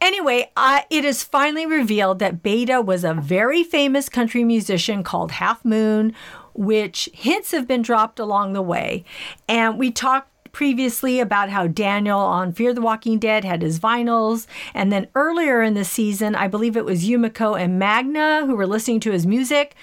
[0.00, 5.32] Anyway, uh, it is finally revealed that Beta was a very famous country musician called
[5.32, 6.14] Half Moon,
[6.54, 9.04] which hints have been dropped along the way.
[9.46, 14.46] And we talked previously about how Daniel on Fear the Walking Dead had his vinyls.
[14.74, 18.66] And then earlier in the season, I believe it was Yumiko and Magna who were
[18.66, 19.74] listening to his music.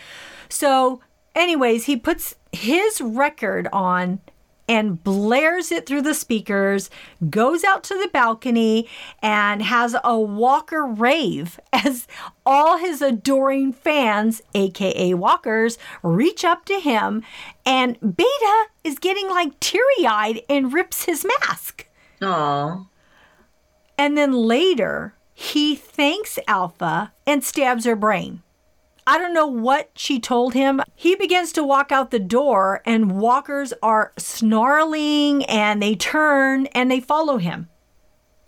[0.49, 1.01] So,
[1.35, 4.19] anyways, he puts his record on
[4.67, 6.89] and blares it through the speakers,
[7.29, 8.87] goes out to the balcony,
[9.21, 12.07] and has a Walker rave as
[12.45, 17.23] all his adoring fans, aka Walkers, reach up to him.
[17.65, 21.87] And Beta is getting like teary eyed and rips his mask.
[22.21, 22.87] Oh,
[23.97, 28.41] And then later, he thanks Alpha and stabs her brain.
[29.07, 30.81] I don't know what she told him.
[30.95, 36.91] He begins to walk out the door, and walkers are snarling and they turn and
[36.91, 37.69] they follow him.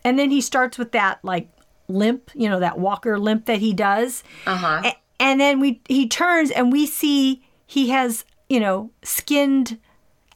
[0.03, 1.49] And then he starts with that like
[1.87, 4.23] limp, you know, that walker limp that he does.
[4.45, 4.81] uh huh.
[4.85, 9.77] A- and then we he turns and we see he has, you know, skinned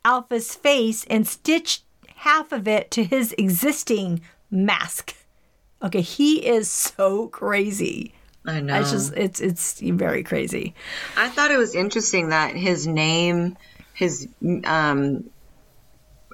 [0.06, 1.84] Alpha's face and stitched
[2.16, 5.16] half of it to his existing mask.
[5.82, 8.14] Okay, he is so crazy.
[8.46, 8.80] I know.
[8.80, 10.76] It's just it's it's very crazy.
[11.18, 13.58] I thought it was interesting that his name,
[13.94, 14.28] his
[14.66, 15.30] um,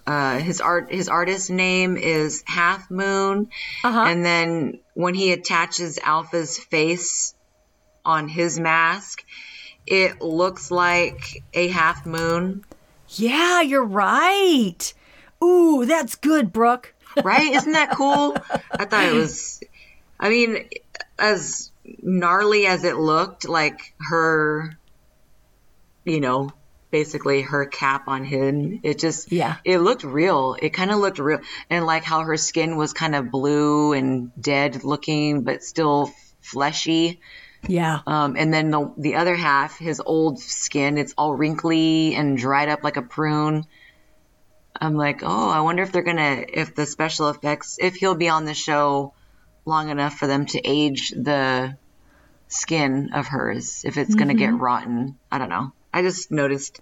[0.08, 3.50] uh, his art, his artist name is Half Moon,
[3.84, 4.00] Uh-huh.
[4.08, 7.36] and then when he attaches Alpha's face
[8.04, 9.24] on his mask,
[9.86, 12.64] it looks like a half moon.
[13.10, 14.94] Yeah, you're right.
[15.44, 16.94] Ooh, that's good, Brooke.
[17.24, 17.54] Right?
[17.54, 18.36] Isn't that cool?
[18.72, 19.62] I thought it was.
[20.20, 20.70] I mean,
[21.18, 21.69] as
[22.02, 24.78] gnarly as it looked, like her,
[26.06, 26.52] you know,
[26.92, 29.58] basically her cap on him, it just, Yeah.
[29.64, 30.56] it looked real.
[30.60, 31.40] It kind of looked real.
[31.70, 37.20] And like how her skin was kind of blue and dead looking, but still fleshy.
[37.68, 38.00] Yeah.
[38.08, 42.70] Um, and then the, the other half, his old skin, it's all wrinkly and dried
[42.70, 43.66] up like a prune.
[44.82, 48.30] I'm like, oh, I wonder if they're gonna, if the special effects, if he'll be
[48.30, 49.14] on the show
[49.70, 51.78] long enough for them to age the
[52.50, 55.18] skin of hers, if it's gonna get rotten.
[55.32, 55.72] I don't know.
[55.94, 56.82] I just noticed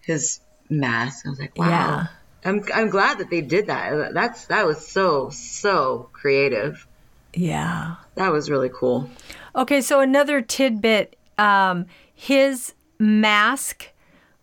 [0.00, 0.40] his
[0.70, 1.26] mask.
[1.26, 1.68] I was like, wow.
[1.68, 2.06] Yeah.
[2.44, 4.14] I'm, I'm glad that they did that.
[4.14, 6.86] That's, that was so, so creative.
[7.34, 7.96] Yeah.
[8.14, 9.10] That was really cool.
[9.54, 13.92] Okay, so another tidbit um, his mask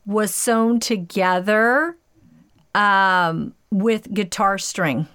[0.05, 1.97] was sewn together
[2.75, 5.07] um, with guitar string.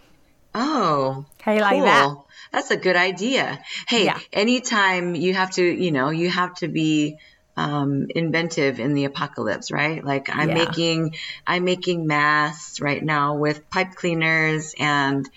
[0.54, 2.16] Oh, How you like that?
[2.52, 3.60] That's a good idea.
[3.88, 4.18] Hey, Yeah.
[4.32, 7.18] anytime you have to, you know, you have to be
[7.56, 10.04] um, inventive in the apocalypse, right?
[10.04, 10.54] Like I'm Yeah.
[10.54, 15.28] making, I'm making masks right now with pipe cleaners and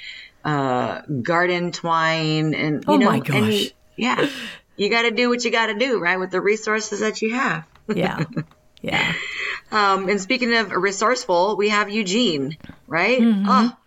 [0.44, 3.62] uh, garden twine, and you Oh know, my and gosh.
[3.64, 4.28] you- yeah,
[4.78, 7.34] you got to do what you got to do, right, with the resources that you
[7.36, 7.66] have.
[7.88, 8.24] Yeah.
[8.84, 9.14] Yeah.
[9.72, 13.22] Um, and speaking of resourceful, we have Eugene, right?
[13.22, 13.46] Mm-hmm.
[13.48, 13.78] Oh,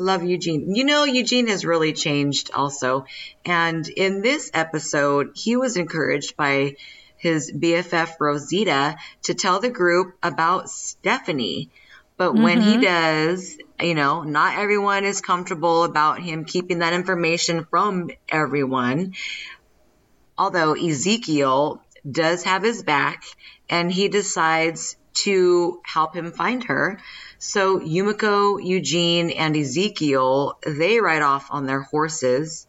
[0.00, 0.74] love Eugene.
[0.74, 3.06] You know, Eugene has really changed also.
[3.44, 6.76] And in this episode, he was encouraged by
[7.16, 11.70] his BFF Rosita to tell the group about Stephanie.
[12.16, 12.82] But when he mm-hmm.
[12.82, 19.14] does, you know, not everyone is comfortable about him keeping that information from everyone
[20.40, 23.24] although Ezekiel does have his back
[23.68, 26.98] and he decides to help him find her.
[27.40, 32.66] So Yumiko, Eugene, and Ezekiel, they ride off on their horses.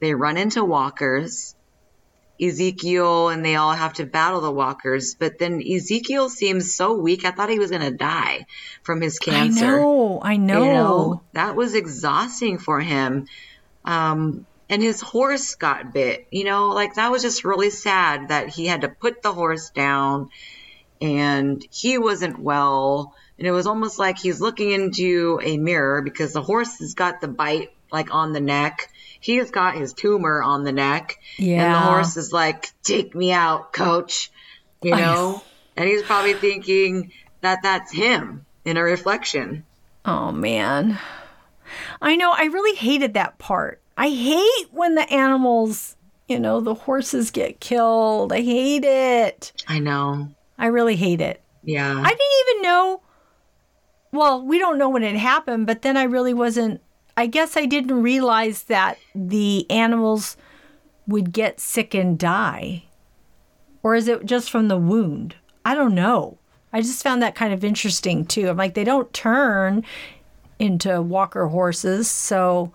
[0.00, 1.54] They run into walkers.
[2.40, 7.24] Ezekiel and they all have to battle the walkers, but then Ezekiel seems so weak.
[7.24, 8.46] I thought he was going to die
[8.82, 10.20] from his cancer I know.
[10.22, 10.62] I know.
[10.62, 13.26] you know that was exhausting for him
[13.84, 18.48] um and his horse got bit you know like that was just really sad that
[18.48, 20.30] he had to put the horse down
[21.00, 26.32] and he wasn't well and it was almost like he's looking into a mirror because
[26.32, 30.62] the horse has got the bite like on the neck he's got his tumor on
[30.62, 31.64] the neck Yeah.
[31.64, 34.30] and the horse is like take me out coach
[34.82, 35.42] you know
[35.76, 39.64] and he's probably thinking that that's him in a reflection
[40.04, 40.98] Oh man.
[42.00, 42.32] I know.
[42.32, 43.80] I really hated that part.
[43.98, 45.94] I hate when the animals,
[46.26, 48.32] you know, the horses get killed.
[48.32, 49.52] I hate it.
[49.68, 50.30] I know.
[50.58, 51.42] I really hate it.
[51.62, 51.92] Yeah.
[51.94, 53.02] I didn't even know.
[54.12, 56.80] Well, we don't know when it happened, but then I really wasn't.
[57.16, 60.36] I guess I didn't realize that the animals
[61.06, 62.84] would get sick and die.
[63.82, 65.36] Or is it just from the wound?
[65.64, 66.38] I don't know.
[66.72, 68.48] I just found that kind of interesting too.
[68.48, 69.84] I'm like, they don't turn
[70.58, 72.10] into walker horses.
[72.10, 72.72] So,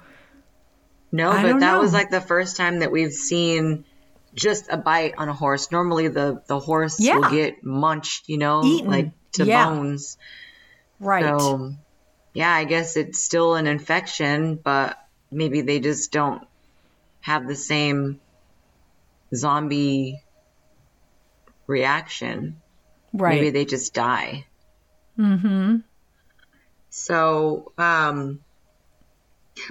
[1.11, 3.85] no, but that was like the first time that we've seen
[4.33, 5.71] just a bite on a horse.
[5.71, 7.19] Normally the the horse Yeah.
[7.19, 8.89] will get munched, you know, Eaten.
[8.89, 9.69] like to Yeah.
[9.69, 10.17] bones.
[10.99, 11.39] Right.
[11.39, 11.73] So
[12.33, 14.97] yeah, I guess it's still an infection, but
[15.31, 16.45] maybe they just don't
[17.21, 18.19] have the same
[19.33, 20.21] zombie
[21.67, 22.61] reaction.
[23.13, 23.35] right.
[23.35, 24.45] Maybe they just die.
[25.17, 25.77] Mm-hmm.
[26.89, 28.39] So, um,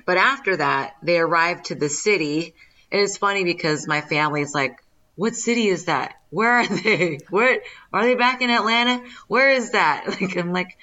[0.06, 2.54] but after that, they arrive to the city.
[2.90, 4.78] And it's funny because my family's like,
[5.16, 6.14] what city is that?
[6.30, 7.18] Where are they?
[7.30, 7.60] Where
[7.92, 9.04] are they back in Atlanta?
[9.28, 10.06] Where is that?
[10.20, 10.76] Like, I'm like,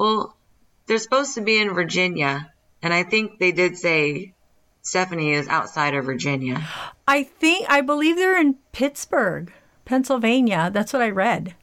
[0.00, 0.34] well,
[0.86, 2.50] they're supposed to be in Virginia.
[2.82, 4.32] And I think they did say
[4.80, 6.66] Stephanie is outside of Virginia.
[7.06, 9.52] I think, I believe they're in Pittsburgh,
[9.84, 10.70] Pennsylvania.
[10.72, 11.54] That's what I read.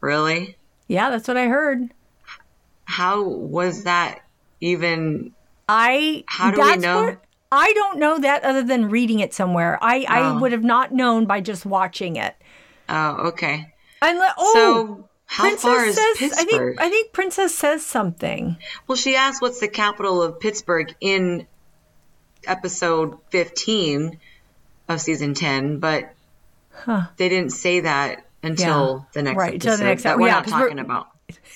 [0.00, 0.58] Really?
[0.86, 1.94] Yeah, that's what I heard.
[2.84, 4.20] How was that
[4.60, 5.32] even?
[5.68, 7.02] I How do we know?
[7.04, 9.78] what- I don't know that other than reading it somewhere.
[9.80, 10.38] I I Oh.
[10.40, 12.36] would have not known by just watching it.
[12.88, 13.72] Oh, okay.
[14.02, 16.38] And le- oh, So How Princess far is says, Pittsburgh?
[16.38, 18.56] I think I think Princess says something.
[18.86, 21.46] well, she asked what's the capital of Pittsburgh in
[22.46, 24.18] episode 15
[24.88, 26.12] of season 10, but
[27.16, 29.04] they didn't say that until Yeah.
[29.14, 31.08] the next Right, episode the next that we're yeah, not 'cause we're- talking about.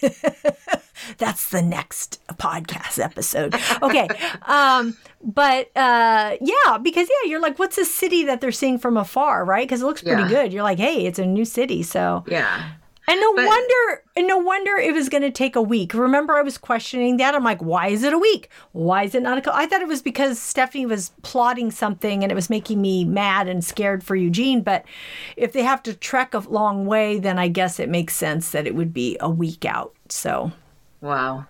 [1.18, 3.54] That's the next podcast episode.
[3.82, 4.08] Okay.
[4.46, 8.96] um, but uh, yeah, because yeah, you're like, what's a city that they're seeing from
[8.96, 9.66] afar, right?
[9.66, 10.28] Because it looks pretty Yeah.
[10.28, 10.52] good.
[10.52, 12.70] You're like, hey, it's a new city, so Yeah.
[13.08, 15.94] And no But- wonder, and no wonder it was going to take a week.
[15.94, 17.34] Remember, I was questioning that.
[17.34, 18.48] I'm like, why is it a week?
[18.72, 19.40] Why is it not a?
[19.40, 23.04] cou-" I thought it was because Stephanie was plotting something, and it was making me
[23.04, 24.62] mad and scared for Eugene.
[24.62, 24.84] But
[25.36, 28.66] if they have to trek a long way, then I guess it makes sense that
[28.66, 29.92] it would be a week out.
[30.08, 30.52] So,
[31.00, 31.46] Wow.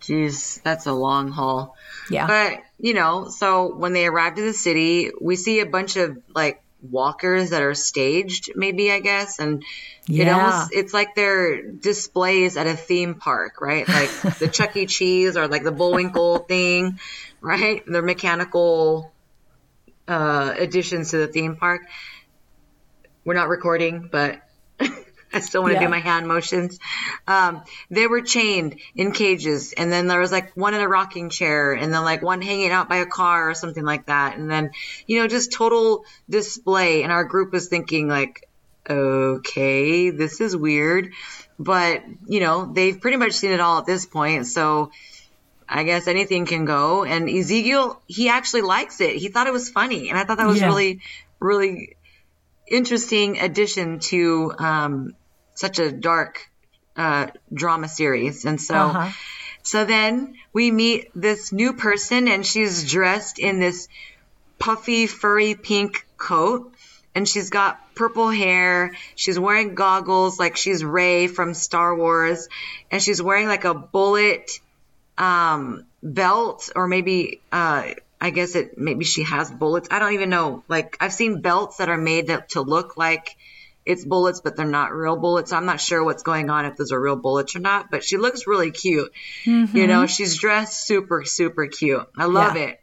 [0.00, 1.76] Jeez, that's a long haul.
[2.10, 5.96] yeah, But, you know, so when they arrived at the city, we see a bunch
[5.96, 9.38] of like walkers that are staged, maybe, I guess.
[9.38, 9.64] And
[10.08, 13.86] it almost, it's like they're displays at a theme park, right?
[13.88, 14.86] Like the Chuck E.
[14.86, 16.98] Cheese or like the Bullwinkle thing,
[17.40, 17.82] right?
[17.86, 19.12] They're mechanical
[20.08, 21.82] uh, additions to the theme park.
[23.24, 24.40] We're not recording, but
[25.34, 25.86] I still want to Yeah.
[25.86, 26.78] do my hand motions.
[27.26, 31.30] Um, they were chained in cages, and then there was like one in a rocking
[31.30, 34.36] chair, and then like one hanging out by a car or something like that.
[34.36, 34.70] And then,
[35.06, 37.02] you know, just total display.
[37.02, 38.48] And our group was thinking, like,
[38.88, 41.12] okay, this is weird.
[41.58, 44.46] But, you know, they've pretty much seen it all at this point.
[44.46, 44.90] So
[45.68, 47.04] I guess anything can go.
[47.04, 49.16] And Ezekiel, he actually likes it.
[49.16, 50.08] He thought it was funny.
[50.08, 50.66] And I thought that was Yeah.
[50.68, 51.00] really,
[51.38, 51.96] really
[52.66, 55.14] interesting addition to um,
[55.60, 56.48] such a dark
[56.96, 58.44] uh, drama series.
[58.44, 59.10] And so, Uh-huh.
[59.62, 63.88] so then we meet this new person, and she's dressed in this
[64.58, 66.72] puffy, furry pink coat,
[67.14, 68.92] and she's got purple hair.
[69.16, 72.48] She's wearing goggles, like she's Rey from Star Wars,
[72.90, 74.50] and she's wearing like a bullet
[75.18, 77.82] um, belt, or maybe uh,
[78.20, 79.88] I guess it maybe she has bullets.
[79.90, 80.62] I don't even know.
[80.68, 83.36] Like I've seen belts that are made to, to look like
[83.86, 85.52] it's bullets, but they're not real bullets.
[85.52, 87.90] I'm not sure what's going on if those are real bullets or not.
[87.90, 89.10] But she looks really cute.
[89.44, 90.06] You know, mm-hmm.
[90.06, 92.06] she's dressed super super cute.
[92.16, 92.62] I love Yeah.
[92.64, 92.80] it.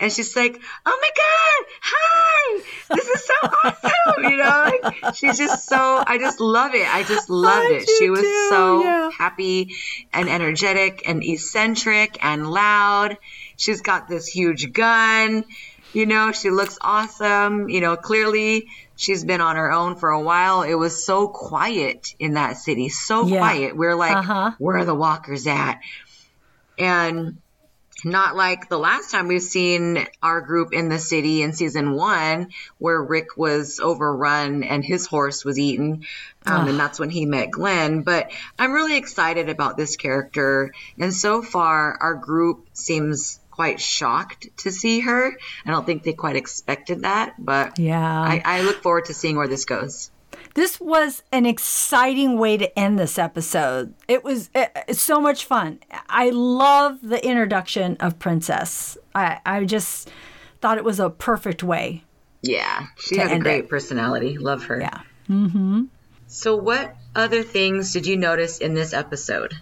[0.00, 2.62] And she's like, "Oh my god, hi!
[2.94, 3.34] This is so
[3.64, 6.04] awesome!" You know, like, she's just so.
[6.06, 6.86] I just love it.
[6.86, 7.88] I just loved I it.
[7.98, 9.10] She was too, so yeah.
[9.10, 9.74] happy
[10.12, 13.18] and energetic and eccentric and loud.
[13.56, 15.44] She's got this huge gun.
[15.92, 17.68] You know, she looks awesome.
[17.68, 20.62] You know, clearly she's been on her own for a while.
[20.62, 22.88] It was so quiet in that city.
[22.88, 23.38] So Yeah.
[23.38, 23.76] quiet.
[23.76, 24.50] We're like, Uh-huh.
[24.58, 25.80] where are the walkers at?
[26.76, 27.38] And
[28.04, 32.50] not like the last time we've seen our group in the city in season one,
[32.78, 36.04] where Rick was overrun and his horse was eaten.
[36.46, 38.02] Um, and that's when he met Glenn.
[38.02, 40.72] But I'm really excited about this character.
[40.98, 45.36] And so far, our group seems quite shocked to see her.
[45.66, 48.00] I don't think they quite expected that, but yeah.
[48.22, 50.12] I, I look forward to seeing where this goes.
[50.54, 53.94] this was an exciting way to end this episode.
[54.06, 55.80] It was uh, it's so much fun.
[56.08, 58.96] I love the introduction of Princess.
[59.12, 60.08] I, I just
[60.60, 62.04] thought it was a perfect way.
[62.42, 63.68] Yeah, she has a great it.
[63.68, 64.38] personality.
[64.38, 64.80] Love her.
[64.80, 65.00] Yeah.
[65.28, 65.88] Mhm.
[66.28, 69.54] So, what other things did you notice in this episode?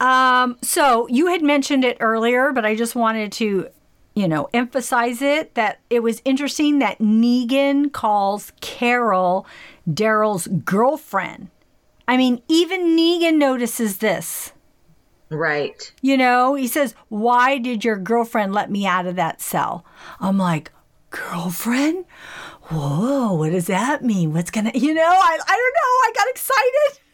[0.00, 3.68] Um, so you had mentioned it earlier, but I just wanted to,
[4.14, 9.46] you know, emphasize it that it was interesting that Negan calls Carol
[9.88, 11.48] Daryl's girlfriend.
[12.08, 14.52] I mean, even Negan notices this.
[15.28, 15.92] Right.
[16.02, 19.84] You know, he says, Why did your girlfriend let me out of that cell?
[20.20, 20.70] I'm like,
[21.10, 22.04] Girlfriend?
[22.64, 24.32] Whoa, what does that mean?
[24.32, 25.92] What's gonna, you know, I, I don't know.
[26.04, 27.05] I got excited.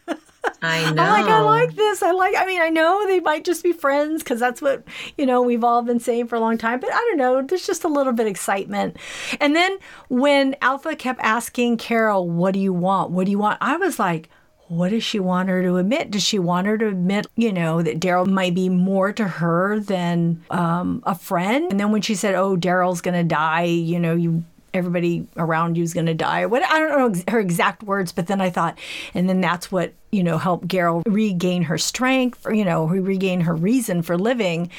[0.62, 1.02] I know.
[1.02, 2.02] I'm like, I like this.
[2.02, 4.84] I like, I mean, I know they might just be friends because that's what,
[5.16, 7.42] you know, we've all been saying for a long time, but I don't know.
[7.42, 8.96] There's just a little bit of excitement.
[9.40, 9.78] And then
[10.08, 13.10] when Alpha kept asking Carol, What do you want?
[13.10, 13.58] What do you want?
[13.60, 14.28] I was like,
[14.72, 16.10] what does she want her to admit?
[16.10, 19.78] Does she want her to admit, you know, that Daryl might be more to her
[19.78, 21.70] than um, a friend?
[21.70, 25.82] And then when she said, "Oh, Daryl's gonna die," you know, you everybody around you
[25.82, 26.46] is gonna die.
[26.46, 28.78] What I don't know her exact words, but then I thought,
[29.14, 33.42] and then that's what you know helped Carol regain her strength, or you know, regain
[33.42, 34.70] her reason for living.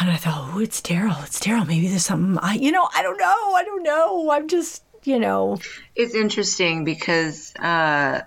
[0.00, 1.24] And I thought, oh, it's Daryl.
[1.26, 1.66] It's Daryl.
[1.66, 2.38] Maybe there's something.
[2.42, 3.54] I, you know, I don't know.
[3.54, 4.30] I don't know.
[4.30, 5.58] I'm just, you know,
[5.96, 8.22] It's interesting because uh,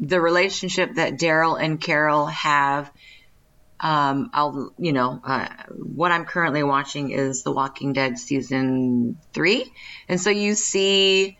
[0.00, 2.90] the relationship that Daryl and Carol have.
[3.82, 9.70] Um, I'll, you know, uh, what I'm currently watching is The Walking Dead season three,
[10.08, 11.38] and so you see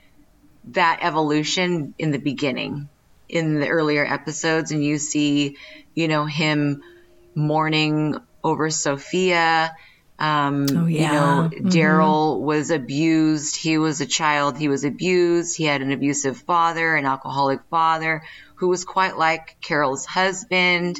[0.73, 2.89] that evolution in the beginning.
[3.33, 5.57] in the earlier episodes and you see,
[5.95, 6.83] you know, him
[7.37, 9.73] mourning over Sophia.
[10.19, 11.13] Um, Oh, You yeah.
[11.13, 11.71] know, Mhm.
[11.71, 13.55] Daryl was abused.
[13.57, 14.59] He was a child.
[14.59, 15.57] He was abused.
[15.57, 18.23] He had an abusive father, an alcoholic father
[18.59, 20.99] who was quite like Carol's husband.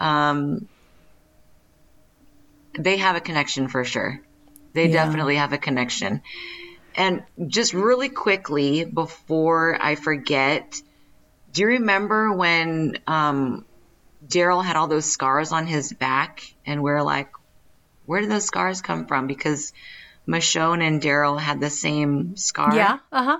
[0.00, 0.68] Um,
[2.78, 4.20] they have a connection for sure.
[4.74, 5.04] They Yeah.
[5.04, 6.22] definitely have a connection.
[6.94, 10.74] And just really quickly before I forget,
[11.50, 13.66] do you remember when um,
[14.26, 16.42] Daryl had all those scars on his back?
[16.64, 17.28] And we're like,
[18.06, 19.26] where did those scars come from?
[19.26, 19.72] Because
[20.28, 22.74] Michonne and Daryl had the same scar.
[22.74, 22.98] Yeah.
[23.12, 23.38] Uh huh.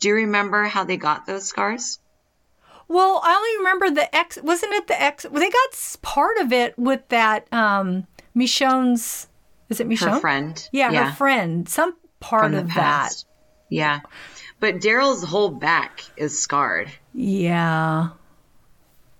[0.00, 1.98] Do you remember how they got those scars?
[2.90, 4.36] Well, I only remember the X.
[4.42, 5.24] Wasn't it the X?
[5.30, 9.28] Well, they got part of it with that um Michonne's.
[9.68, 10.14] Is it Michonne?
[10.14, 10.68] Her friend.
[10.72, 11.68] Yeah, her friend.
[11.68, 13.26] Some part from the of past.
[13.68, 14.00] Yeah.
[14.58, 16.90] But Daryl's whole back is scarred.
[17.14, 18.08] Yeah.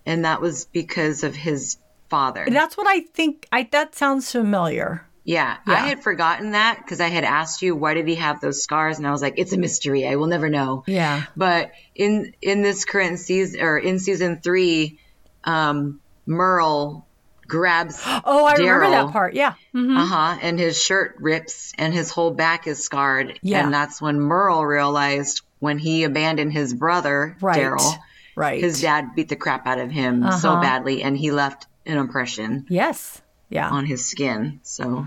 [0.05, 1.77] And that was because of his
[2.09, 2.45] father.
[2.49, 3.47] That's what I think.
[3.53, 5.07] I that sounds familiar.
[5.23, 8.63] Yeah, I had forgotten that because I had asked you why did he have those
[8.63, 10.07] scars, and I was like, it's a mystery.
[10.07, 10.83] I will never know.
[10.87, 11.23] Yeah.
[11.37, 14.99] But in in this current season or in season three,
[15.43, 17.05] um, Merle
[17.47, 19.33] grabs Oh, I remember that part.
[19.35, 19.53] Yeah.
[19.75, 19.97] Mhm.
[19.97, 23.39] uh huh, and his shirt rips and his whole back is scarred.
[23.43, 23.63] Yeah.
[23.63, 27.59] and that's when Merle realized when he abandoned his brother Right.
[27.61, 27.95] Daryl,
[28.35, 28.59] Right.
[28.63, 30.61] his dad beat the crap out of him so Uh-huh.
[30.61, 33.20] badly, and he left an impression Yes.
[33.51, 33.69] Yeah.
[33.69, 34.59] on his skin.
[34.63, 35.05] So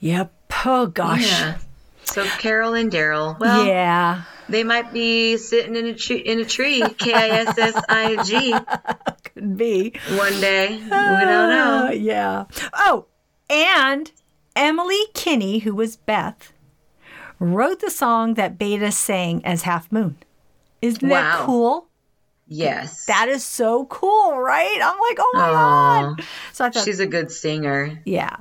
[0.00, 0.32] Yep.
[0.64, 1.30] Oh gosh.
[1.30, 1.58] Yeah.
[2.04, 4.22] So Carol and Daryl, well, yeah.
[4.48, 8.22] they might be sitting in a tree, in a tree, K I S S I
[8.24, 8.54] G,
[9.34, 9.92] Could be.
[10.16, 10.68] one day.
[10.78, 11.90] We don't Uh, know.
[11.92, 12.44] yeah.
[12.72, 13.04] Oh,
[13.50, 14.10] and
[14.56, 16.50] Emily Kinney, who was Beth,
[17.38, 20.16] wrote the song that Beta sang as Half Moon.
[20.80, 21.87] Isn't that cool?
[22.50, 24.80] Yes, That is so cool, right?
[24.82, 26.14] I'm like, oh my Aw.
[26.14, 26.24] god.
[26.54, 28.00] So I thought, she's a good singer.
[28.06, 28.36] yeah,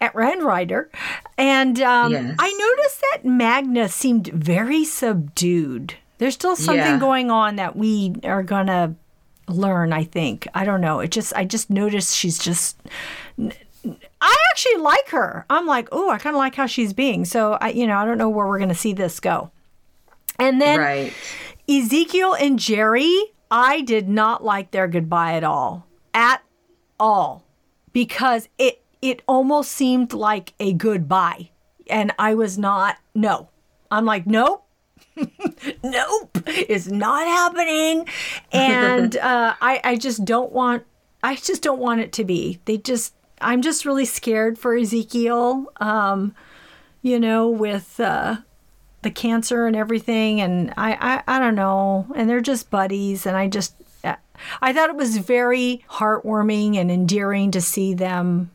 [0.00, 0.90] at Rand Ryder,
[1.38, 2.34] and um, Yes.
[2.40, 5.94] I noticed that Magna seemed very subdued.
[6.18, 6.98] There's still something Yeah.
[6.98, 8.96] going on that we are gonna
[9.48, 9.92] learn.
[9.92, 10.48] I think.
[10.54, 10.98] I don't know.
[10.98, 12.76] It just I just noticed she's just.
[14.20, 15.44] I actually like her.
[15.48, 17.24] I'm like, oh, I kind of like how she's being.
[17.24, 19.50] So I, you know, I don't know where we're gonna see this go.
[20.38, 21.12] And then Right.
[21.68, 23.12] Ezekiel and Jerry,
[23.50, 25.86] I did not like their goodbye at all.
[26.12, 26.42] At
[26.98, 27.44] all.
[27.92, 31.50] Because it it almost seemed like a goodbye.
[31.88, 33.48] And I was not no.
[33.90, 34.66] I'm like, nope.
[35.16, 36.38] nope.
[36.46, 38.08] It's not happening.
[38.52, 40.84] And uh, I, I just don't want
[41.22, 42.60] I just don't want it to be.
[42.64, 45.66] They just I'm just really scared for Ezekiel.
[45.78, 46.34] Um,
[47.02, 48.38] you know, with uh
[49.06, 53.36] the cancer and everything and I, I i don't know and they're just buddies and
[53.36, 53.74] i just
[54.60, 58.50] i thought it was very heartwarming and endearing to see them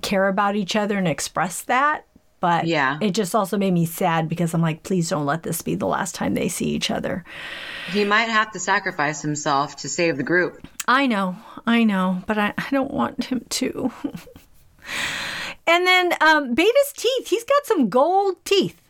[0.00, 2.06] care about each other and express that
[2.40, 2.98] but Yeah.
[3.00, 5.86] it just also made me sad because i'm like please don't let this be the
[5.86, 7.24] last time they see each other
[7.92, 10.66] He might have to sacrifice himself to save the group.
[10.88, 11.36] I know,
[11.66, 13.92] I know, but I, I don't want him to.
[15.66, 18.80] and then um, Beta's teeth, he's got some gold teeth.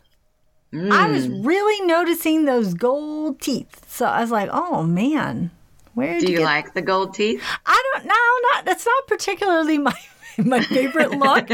[0.74, 1.44] I was Mm.
[1.46, 3.84] really noticing those gold teeth.
[3.88, 5.50] So I was like, oh man,
[5.94, 7.42] where Do you get like the gold teeth?
[7.66, 9.94] I don't know, not that's not particularly my
[10.38, 11.46] my favorite look,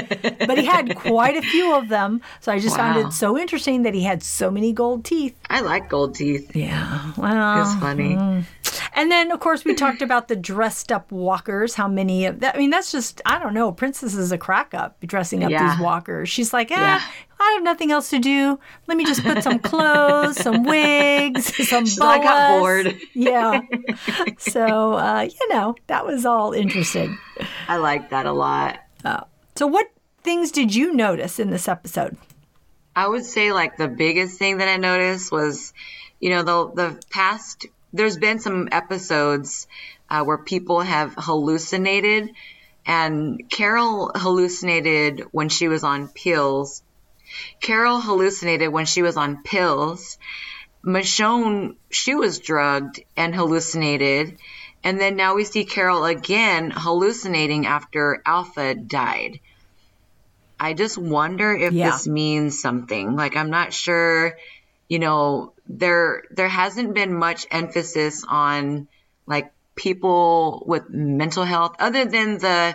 [0.47, 2.21] but he had quite a few of them.
[2.39, 5.35] So I just found it so interesting that he had so many gold teeth.
[5.51, 6.55] I like gold teeth.
[6.55, 7.11] Yeah.
[7.17, 8.17] Well, It's funny.
[8.99, 11.75] And then, of course, we talked about the dressed up walkers.
[11.75, 12.55] How many of that?
[12.55, 13.73] I mean, that's just, I don't know.
[13.73, 15.71] Princess is a crack up dressing up Yeah.
[15.71, 16.29] these walkers.
[16.29, 17.01] She's like, eh, Yeah.
[17.41, 18.59] I have nothing else to do.
[18.89, 22.97] Let me just put some clothes, some wigs, some like, I got bored.
[23.15, 23.61] Yeah.
[24.39, 27.17] So, uh, you know, that was all interesting.
[27.69, 28.81] I like that a lot.
[29.57, 29.87] So, what
[30.23, 32.17] things did you notice in this episode?
[32.97, 35.73] I would say like the biggest thing that I noticed was,
[36.21, 37.67] you know, the the past.
[37.93, 39.67] There's been some episodes
[40.11, 42.31] uh, where people have hallucinated,
[42.87, 46.83] and Carol hallucinated when she was on pills.
[47.61, 50.19] Carol hallucinated when she was on pills.
[50.85, 54.39] Michonne, she was drugged and hallucinated.
[54.85, 59.41] And then now we see Carol again hallucinating after Alpha died.
[60.59, 61.91] I just wonder if Yeah.
[61.91, 63.15] this means something.
[63.17, 64.37] Like I'm not sure,
[64.89, 68.89] you know, there there hasn't been much emphasis on
[69.27, 72.75] like people with mental health other than the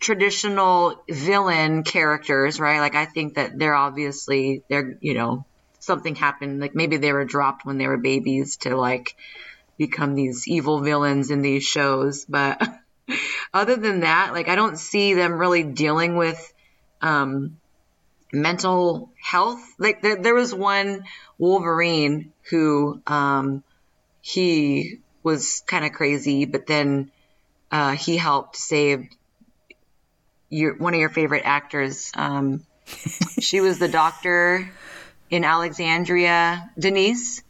[0.00, 2.80] traditional villain characters, right?
[2.80, 5.44] Like I think that they're obviously they're, you know,
[5.78, 9.14] something happened like maybe they were dropped when they were babies to like
[9.78, 12.24] become these evil villains in these shows.
[12.24, 12.60] But
[13.54, 16.52] other than that, like I don't see them really dealing with
[17.00, 17.57] um,
[18.32, 19.60] mental health.
[19.78, 21.04] Like there, there was one
[21.38, 23.62] Wolverine who um,
[24.20, 27.10] he was kind of crazy, but then
[27.70, 29.08] uh, he helped save
[30.48, 32.10] your one of your favorite actors.
[32.14, 32.64] Um,
[33.40, 34.70] she was the doctor
[35.30, 37.42] in Alexandria, Denise.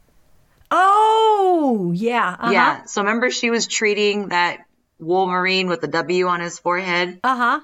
[0.70, 2.36] Oh, yeah.
[2.38, 2.52] Uh-huh.
[2.52, 2.84] Yeah.
[2.84, 4.66] So remember, she was treating that
[4.98, 7.20] Wolverine with the W on his forehead.
[7.22, 7.60] Uh huh.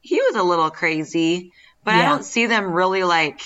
[0.00, 1.52] He was a little crazy,
[1.88, 3.40] but I don't see them really like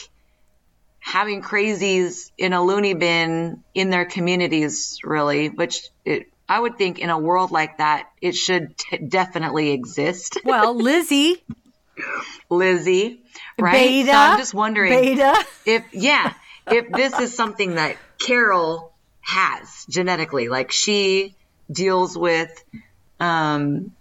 [0.98, 5.48] having crazies in a loony bin in their communities, really.
[5.48, 10.38] Which it, I would think in a world like that, it should t- definitely exist.
[10.44, 11.44] Well, Lizzie,
[12.50, 13.22] Lizzie,
[13.60, 13.72] right?
[13.72, 14.10] Beta.
[14.10, 15.44] So I'm just wondering Beta.
[15.64, 16.34] if yeah,
[16.66, 21.36] if this is something that Carol has genetically, like she
[21.70, 22.50] deals with
[23.20, 23.92] um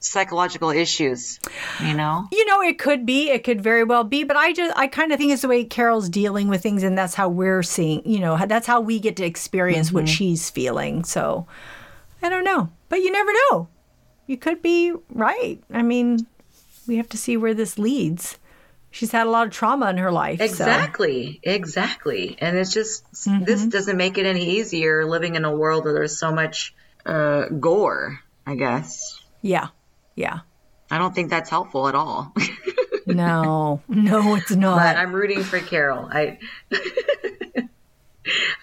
[0.00, 1.38] psychological issues,
[1.84, 2.26] you know?
[2.32, 5.12] You know, it could be, it could very well be, but I just, I kind
[5.12, 8.18] of think it's the way Carol's dealing with things, and that's how we're seeing, you
[8.18, 11.04] know, that's how we get to experience what she's feeling.
[11.04, 11.46] So
[12.22, 13.68] I don't know, but you never know.
[14.26, 15.62] You could be right.
[15.72, 16.26] I mean,
[16.86, 18.38] we have to see where this leads.
[18.92, 20.38] She's had a lot of trauma in her life.
[20.38, 21.40] so- Exactly.
[21.42, 22.36] Exactly.
[22.40, 23.44] And it's just Mm-hmm.
[23.44, 26.74] this doesn't make it any easier living in a world where there's so much
[27.04, 29.20] uh gore, I guess.
[29.42, 29.68] Yeah.
[30.20, 30.40] Yeah.
[30.90, 32.34] I don't think that's helpful at all.
[33.06, 34.76] No, no, it's not.
[34.76, 36.08] but I'm rooting for Carol.
[36.12, 36.38] I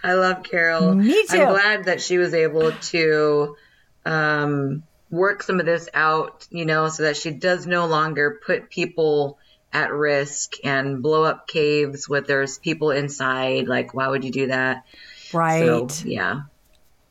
[0.04, 0.94] I love Carol.
[0.96, 1.42] Me too.
[1.42, 3.58] I'm glad that she was able to
[4.06, 8.70] um, work some of this out, you know, so that she does no longer put
[8.70, 9.38] people
[9.74, 13.68] at risk and blow up caves with there's people inside.
[13.68, 14.86] Like, why would you do that?
[15.34, 15.92] right.
[15.92, 16.42] So, yeah.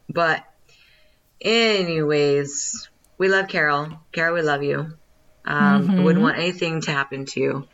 [0.08, 0.44] But,
[1.40, 2.88] anyways,
[3.18, 3.88] we love Carol.
[4.12, 4.92] Carol, we love you.
[5.44, 6.02] Um, Mm-hmm.
[6.02, 7.68] Wouldn't want anything to happen to you.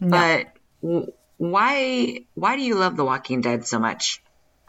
[0.00, 0.46] But
[0.82, 4.22] w- why why do you love The Walking Dead so much?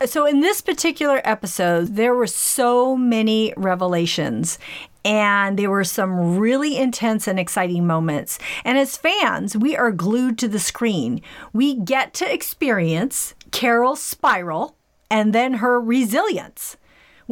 [0.06, 4.60] So, in this particular episode, there were so many revelations,
[5.06, 8.38] and there were some really intense and exciting moments.
[8.66, 11.22] And as fans, we are glued to the screen.
[11.54, 14.76] We get to experience Carol's spiral
[15.10, 16.76] and then her resilience.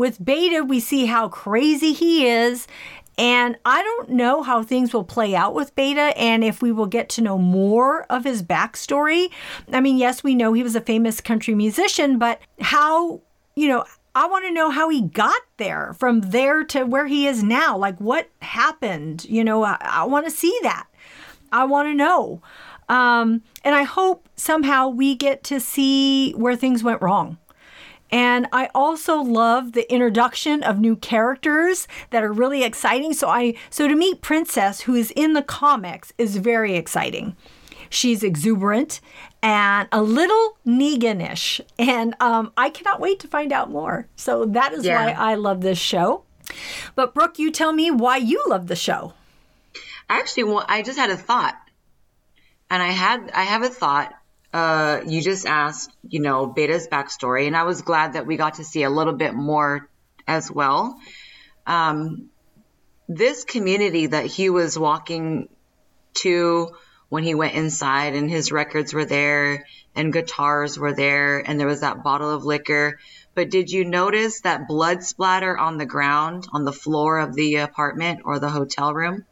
[0.02, 2.68] With Beta, we see how crazy he is.
[3.20, 6.88] And I don't know how things will play out with Beta and if we will
[6.88, 9.30] get to know more of his backstory.
[9.72, 13.22] I mean, yes, we know he was a famous country musician, but how,
[13.56, 13.86] you know,
[14.16, 17.78] I want to know how he got there from there to where he is now.
[17.78, 19.26] Like, what happened?
[19.26, 20.88] You know, I, I want to see that.
[21.52, 22.42] I want to know.
[22.90, 27.38] Um, and I hope somehow we get to see where things went wrong.
[28.12, 33.14] And I also love the introduction of new characters that are really exciting.
[33.14, 37.36] So I so to meet Princess, who is in the comics, is very exciting.
[37.90, 39.02] She's exuberant
[39.44, 44.08] and a little Negan-ish, and um, I cannot wait to find out more.
[44.16, 45.04] So that is Yeah.
[45.06, 46.24] why I love this show.
[46.96, 49.14] But Brooke, you tell me why you love the show.
[50.10, 51.56] I actually want, I just had a thought.
[52.70, 54.14] And I had I have a thought.
[54.54, 58.56] Uh, you just asked, you know, Beta's backstory, and I was glad that we got
[58.56, 59.90] to see a little bit more
[60.28, 61.00] as well.
[61.66, 62.30] Um,
[63.08, 65.48] this community that he was walking
[66.16, 66.70] to
[67.10, 71.68] when he went inside, and his records were there, and guitars were there, and there
[71.68, 73.00] was that bottle of liquor.
[73.36, 77.58] But did you notice that blood splatter on the ground, on the floor of the
[77.58, 79.26] apartment or the hotel room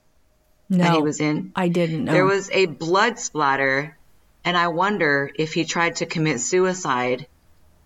[0.70, 1.52] No, that he was in?
[1.56, 2.12] I didn't know.
[2.12, 3.98] There was a blood splatter,
[4.46, 7.28] and I wonder if he tried to commit suicide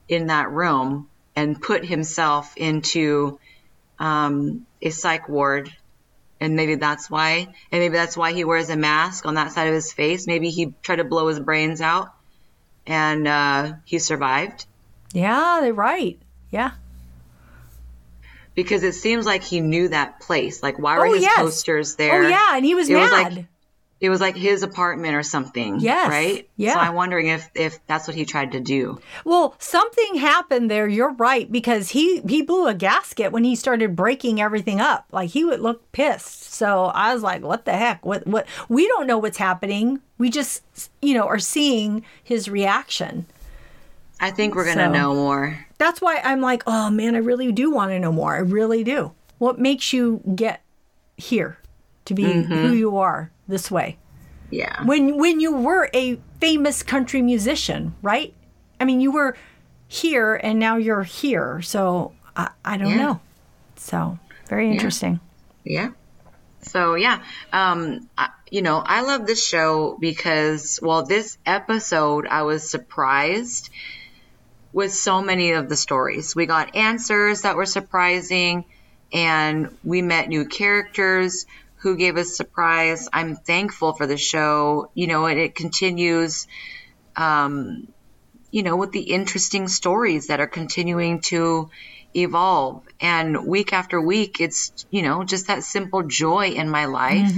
[0.07, 3.39] in that room and put himself into
[3.99, 5.71] um, a psych ward.
[6.39, 9.67] And maybe that's why, and maybe that's why he wears a mask on that side
[9.69, 10.27] of his face.
[10.27, 12.13] Maybe he tried to blow his brains out
[12.85, 14.65] and uh, he survived
[15.13, 16.19] yeah, they're right.
[16.51, 16.71] Yeah.
[18.55, 20.61] because it seems like he knew that place.
[20.63, 21.37] Like, why were Oh, his yes.
[21.39, 22.23] posters there?
[22.23, 23.33] Oh yeah, and he was It was mad.
[23.35, 23.45] like-
[24.03, 25.79] It was like his apartment or something.
[25.79, 26.09] Yes.
[26.09, 26.49] Right?
[26.57, 26.73] Yeah.
[26.73, 28.99] So I'm wondering if, if that's what he tried to do.
[29.23, 30.89] Well, something happened there.
[30.89, 35.05] You're right because he he blew a gasket when he started breaking everything up.
[35.13, 36.51] Like he would look pissed.
[36.51, 38.05] So I was like, "What the heck?
[38.05, 38.45] What what?
[38.67, 40.01] We don't know what's happening.
[40.17, 40.63] We just
[41.01, 43.25] you know are seeing his reaction."
[44.19, 45.65] I think we're going to So- know more.
[45.77, 48.35] That's why I'm like, "Oh man, I really do want to know more.
[48.35, 50.61] I really do." What makes you get
[51.15, 51.57] here
[52.05, 53.97] to be who you are this way?
[54.49, 54.83] Yeah.
[54.85, 58.33] when when you were a famous country musician, right?
[58.79, 59.35] I mean, you were
[59.87, 61.61] here and now you're here.
[61.63, 63.03] So I, I don't Yeah.
[63.03, 63.21] know.
[63.77, 65.19] So very interesting.
[65.63, 65.91] Yeah.
[66.61, 72.43] So yeah, um, I, you know, I love this show because, well, this episode I
[72.43, 73.69] was surprised
[74.71, 76.35] with so many of the stories.
[76.35, 78.65] We got answers that were surprising,
[79.11, 81.45] and we met new characters
[81.84, 83.09] who gave us surprise.
[83.11, 86.47] I'm thankful for the show, you know, and it continues,
[87.17, 87.89] um,
[88.51, 91.69] you know, with the interesting stories that are continuing to
[92.15, 92.84] evolve.
[93.01, 97.36] And week after week, it's, you know, just that simple joy in my life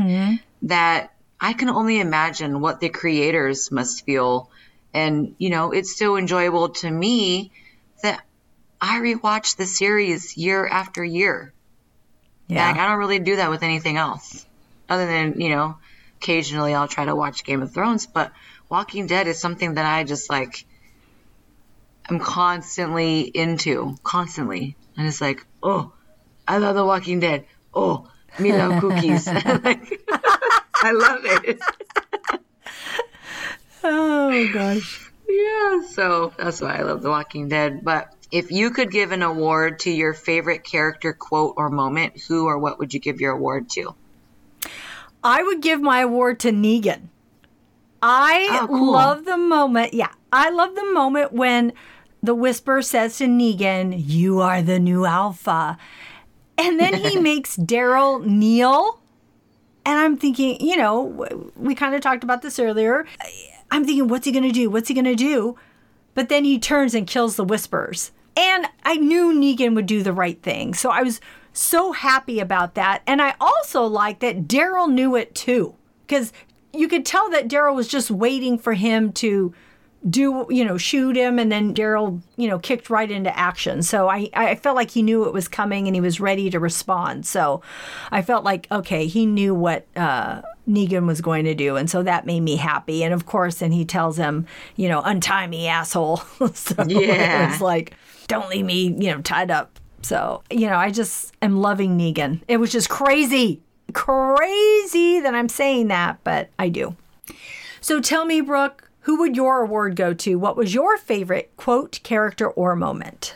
[0.62, 4.52] that I can only imagine what the creators must feel.
[4.94, 7.52] And, you know, it's so enjoyable to me
[8.04, 8.24] that
[8.80, 11.55] I rewatch the series year after year.
[12.48, 12.68] Yeah.
[12.68, 14.46] Like, I don't really do that with anything else.
[14.88, 15.78] Other than, you know,
[16.18, 18.32] occasionally I'll try to watch Game of Thrones, but
[18.70, 20.66] Walking Dead is something that I just like
[22.10, 23.98] I'm constantly into.
[24.04, 24.76] Constantly.
[24.98, 25.92] And it's like, oh,
[26.48, 27.46] I love The Walking Dead.
[27.74, 28.08] Oh,
[28.40, 29.28] me love cookies.
[29.64, 30.02] Like,
[30.76, 31.60] I love it.
[33.84, 35.12] oh gosh.
[35.28, 37.84] Yeah, so that's why I love The Walking Dead.
[37.84, 42.46] But if you could give an award to your favorite character, quote, or moment, who
[42.46, 43.96] or what would you give your award to?
[45.24, 47.08] I would give my award to Negan.
[48.02, 48.92] I Oh, cool.
[48.92, 49.94] love the moment.
[49.94, 51.74] Yeah, I love the moment when
[52.22, 55.78] the Whisper says to Negan, "You are the new Alpha,"
[56.58, 59.00] and then he makes Daryl kneel.
[59.88, 63.06] And I'm thinking, you know, we kind of talked about this earlier.
[63.70, 64.68] I'm thinking, what's he going to do?
[64.70, 65.58] What's he going to do?
[66.16, 68.12] But then he turns and kills the Whispers.
[68.36, 70.74] And I knew Negan would do the right thing.
[70.74, 71.22] So I was
[71.54, 73.04] so happy about that.
[73.06, 75.76] And I also like that Daryl knew it too.
[76.08, 76.34] Because
[76.74, 79.54] you could tell that Daryl was just waiting for him to
[80.10, 81.40] do, you know, shoot him.
[81.40, 83.82] And then Daryl, you know, kicked right into action.
[83.82, 86.60] So I, I felt like he knew it was coming and he was ready to
[86.60, 87.26] respond.
[87.26, 87.62] So
[88.12, 91.76] I felt like, okay, he knew what uh, Negan was going to do.
[91.76, 93.04] And so that made me happy.
[93.04, 94.46] And of course, and he tells him,
[94.76, 96.18] you know, untie me, asshole.
[96.54, 97.48] so Yeah.
[97.48, 97.96] it was like,
[98.28, 99.80] don't leave me, you know, tied up.
[100.04, 102.42] So, you know, I just am loving Negan.
[102.48, 103.62] It was just crazy,
[103.94, 106.96] crazy that I'm saying that, but I do.
[107.82, 110.34] So tell me, Brooke, who would your award go to?
[110.36, 113.36] What was your favorite quote, character, or moment?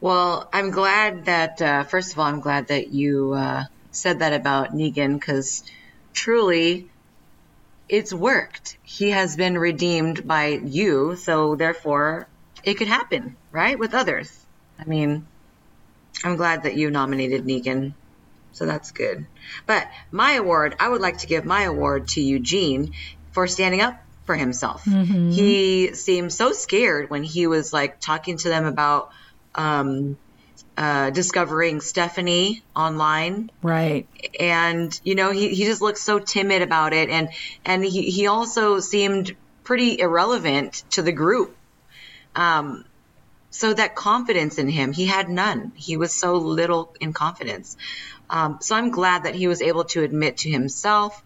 [0.00, 4.32] Well, I'm glad that, uh, first of all, I'm glad that you uh, said that
[4.32, 5.62] about Negan because
[6.12, 6.88] truly
[7.88, 8.78] it's worked.
[8.82, 12.26] He has been redeemed by you, so therefore
[12.64, 13.78] it could happen, right?
[13.78, 14.36] With others.
[14.76, 15.24] I mean,
[16.24, 17.94] I'm glad that you nominated Negan,
[18.50, 19.24] so that's good.
[19.66, 22.92] But my award, I would like to give my award to Eugene
[23.30, 23.94] for standing up
[24.30, 24.84] for himself.
[24.84, 29.10] He seemed so scared when he was like talking to them about
[29.56, 30.16] um,
[30.76, 33.50] uh, discovering Stephanie online.
[33.60, 34.06] Right.
[34.38, 37.10] and you know he, he just looked so timid about it.
[37.10, 37.30] And
[37.64, 41.56] and he, he also seemed pretty irrelevant to the group.
[42.36, 42.84] Um
[43.50, 45.72] so that confidence in him he had none.
[45.74, 47.76] He was so little in confidence.
[48.30, 51.20] Um, so i'm glad that he was able to admit to himself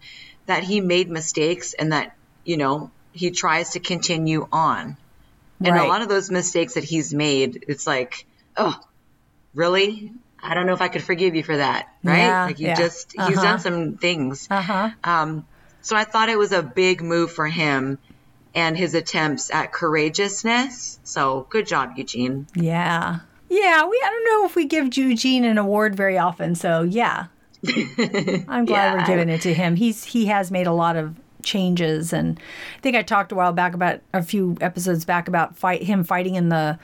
[0.47, 4.97] that he made mistakes and that you know he tries to continue on
[5.63, 8.25] and a lot of those mistakes that he's made it's like
[8.57, 8.75] oh
[9.53, 10.11] really
[10.43, 12.75] i don't know if i could forgive you for that right Yeah, like you yeah.
[12.75, 13.41] just he's Uh-huh.
[13.43, 14.89] done some things Uh huh.
[15.03, 15.47] um,
[15.81, 17.97] so i thought it was a big move for him
[18.53, 23.19] and his attempts at courageousness so good job eugene Yeah.
[23.49, 23.85] Yeah.
[23.85, 24.01] We.
[24.03, 26.55] I don't know if we give Eugene an award very often.
[26.55, 27.27] So yeah,
[27.67, 29.75] I'm glad Yeah, we're giving it to him.
[29.75, 31.15] He's he has made a lot of
[31.45, 32.37] changes, and
[32.77, 36.03] I think I talked a while back about a few episodes back about fight him
[36.03, 36.77] fighting in the.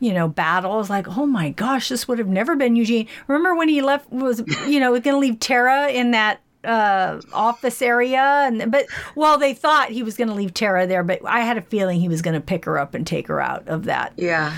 [0.00, 0.70] You know, battle.
[0.70, 3.08] I was like, oh my gosh, this would have never been Eugene.
[3.26, 4.08] Remember when he left?
[4.12, 9.38] Was you know, was to leave Tara in that uh office area and but well
[9.38, 12.08] they thought he was going to leave Tara there but I had a feeling he
[12.08, 14.56] was going to pick her up and take her out of that yeah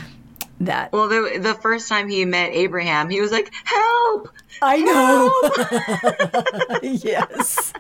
[0.60, 4.28] that well the, the first time he met abraham he was like help
[4.62, 6.80] I know.
[6.82, 7.72] yes.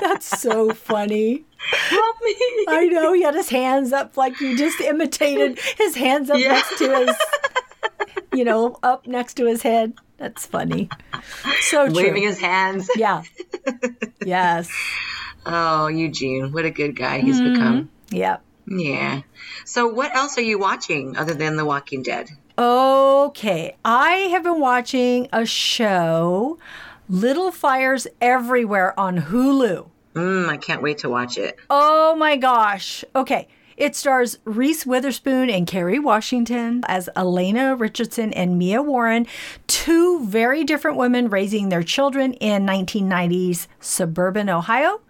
[0.00, 1.44] That's so funny.
[1.58, 2.34] help me
[2.68, 3.12] I know.
[3.12, 6.52] He had his hands up like you just imitated his hands up Yeah.
[6.52, 7.16] next to his,
[8.32, 9.92] you know, up next to his head.
[10.16, 10.88] That's funny.
[11.62, 11.96] So true.
[11.96, 13.22] waving his hands yeah.
[14.24, 14.70] Yes.
[15.44, 17.52] oh eugene what a good guy he's Mm-hmm.
[17.52, 18.42] become Yep.
[18.78, 19.22] Yeah
[19.64, 23.76] so what else are you watching other than the walking dead Okay.
[23.84, 26.58] I have been watching a show,
[27.08, 29.88] Little Fires Everywhere on Hulu.
[30.14, 33.04] mm, i can't wait to watch it Oh my gosh.
[33.16, 33.48] Okay.
[33.76, 39.26] It stars Reese Witherspoon and Kerry Washington as Elena Richardson and Mia Warren,
[39.66, 45.00] two very different women raising their children in 1990s suburban Ohio.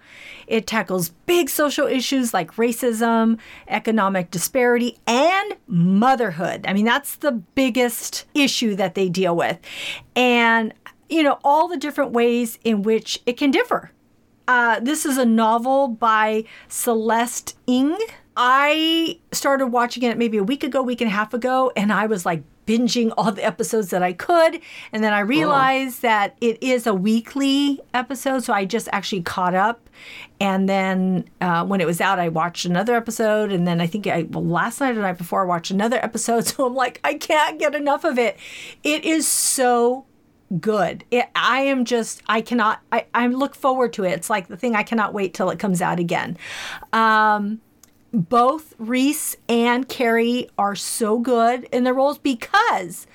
[0.53, 3.38] It tackles big social issues like racism,
[3.68, 6.66] economic disparity, and motherhood.
[6.68, 9.59] I mean, that's the biggest issue that they deal with.
[10.14, 10.74] And,
[11.09, 13.92] you know, all the different ways in which it can differ.
[14.46, 17.96] Uh, this is a novel by Celeste Ng.
[18.36, 22.05] I started watching it maybe a week ago, week and a half ago, and I
[22.05, 24.61] was like binging all the episodes that I could.
[24.93, 28.45] And then I realized that it is a weekly episode.
[28.45, 29.89] So I just actually caught up.
[30.41, 33.53] And then uh, when it was out, I watched another episode.
[33.53, 35.97] And then I think I, well, last night or the night before, I watched another
[35.97, 36.47] episode.
[36.53, 38.37] So I'm like, I can't get enough of it.
[38.83, 40.05] It is so
[40.61, 41.05] good.
[41.11, 44.13] It, I am just, I cannot, I, I look forward to it.
[44.13, 46.37] It's like the thing I cannot wait till it comes out again.
[46.93, 47.61] Um,
[48.13, 53.07] both Reese and Kerry are so good in their roles because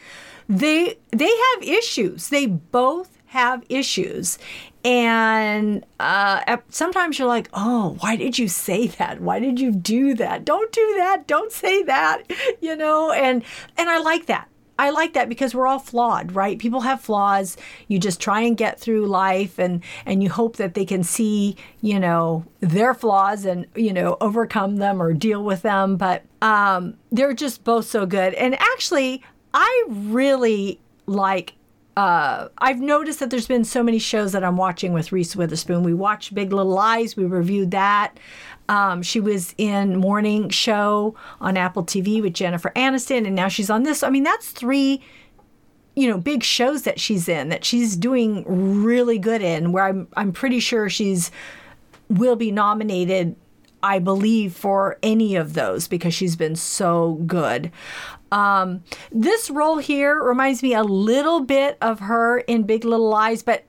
[0.49, 2.29] they they have issues.
[2.29, 4.39] They both have issues.
[4.83, 9.19] And uh, sometimes you're like, oh, why did you say that?
[9.19, 10.45] Why did you do that?
[10.45, 11.27] Don't do that.
[11.27, 12.23] Don't say that.
[12.61, 13.43] You know, and
[13.77, 14.49] and I like that.
[14.79, 16.59] I like that because we're all flawed, right?
[16.59, 17.57] People have flaws.
[17.87, 21.55] You just try and get through life and and you hope that they can see,
[21.81, 26.95] you know, their flaws and, you know, overcome them or deal with them, but um
[27.11, 28.33] they're just both so good.
[28.35, 29.23] And actually,
[29.53, 31.53] I really like
[31.97, 35.81] uh, I've noticed that there's been so many shows that I'm watching with Reese Witherspoon.
[35.81, 38.19] We watched Big Little Lies, we reviewed that.
[38.69, 43.69] Um, she was in Morning Show on Apple TV with Jennifer Aniston, and now she's
[43.69, 44.03] on this.
[44.03, 45.01] I mean, that's three,
[45.95, 49.71] you know, big shows that she's in that she's doing really good in.
[49.71, 51.31] Where I'm, I'm pretty sure she's
[52.09, 53.35] will be nominated.
[53.83, 57.71] I believe for any of those because she's been so good.
[58.31, 63.43] Um, this role here reminds me a little bit of her in Big Little Lies,
[63.43, 63.65] but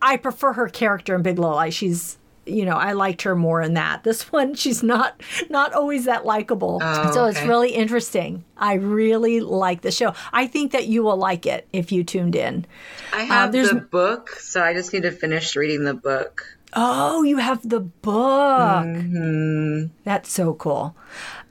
[0.00, 1.72] I prefer her character in Big Little Lies.
[1.74, 4.04] She's you know, I liked her more in that.
[4.04, 5.20] This one, she's not
[5.50, 6.78] not always that likable.
[6.82, 7.38] Oh, so okay.
[7.38, 8.44] it's really interesting.
[8.56, 10.14] I really like the show.
[10.32, 12.66] I think that you will like it if you tuned in.
[13.12, 16.44] I uh, have uh, the book, so I just need to finish reading the book.
[16.74, 18.86] Oh, you have the book.
[18.86, 19.92] Mm-hmm.
[20.04, 20.96] That's so cool.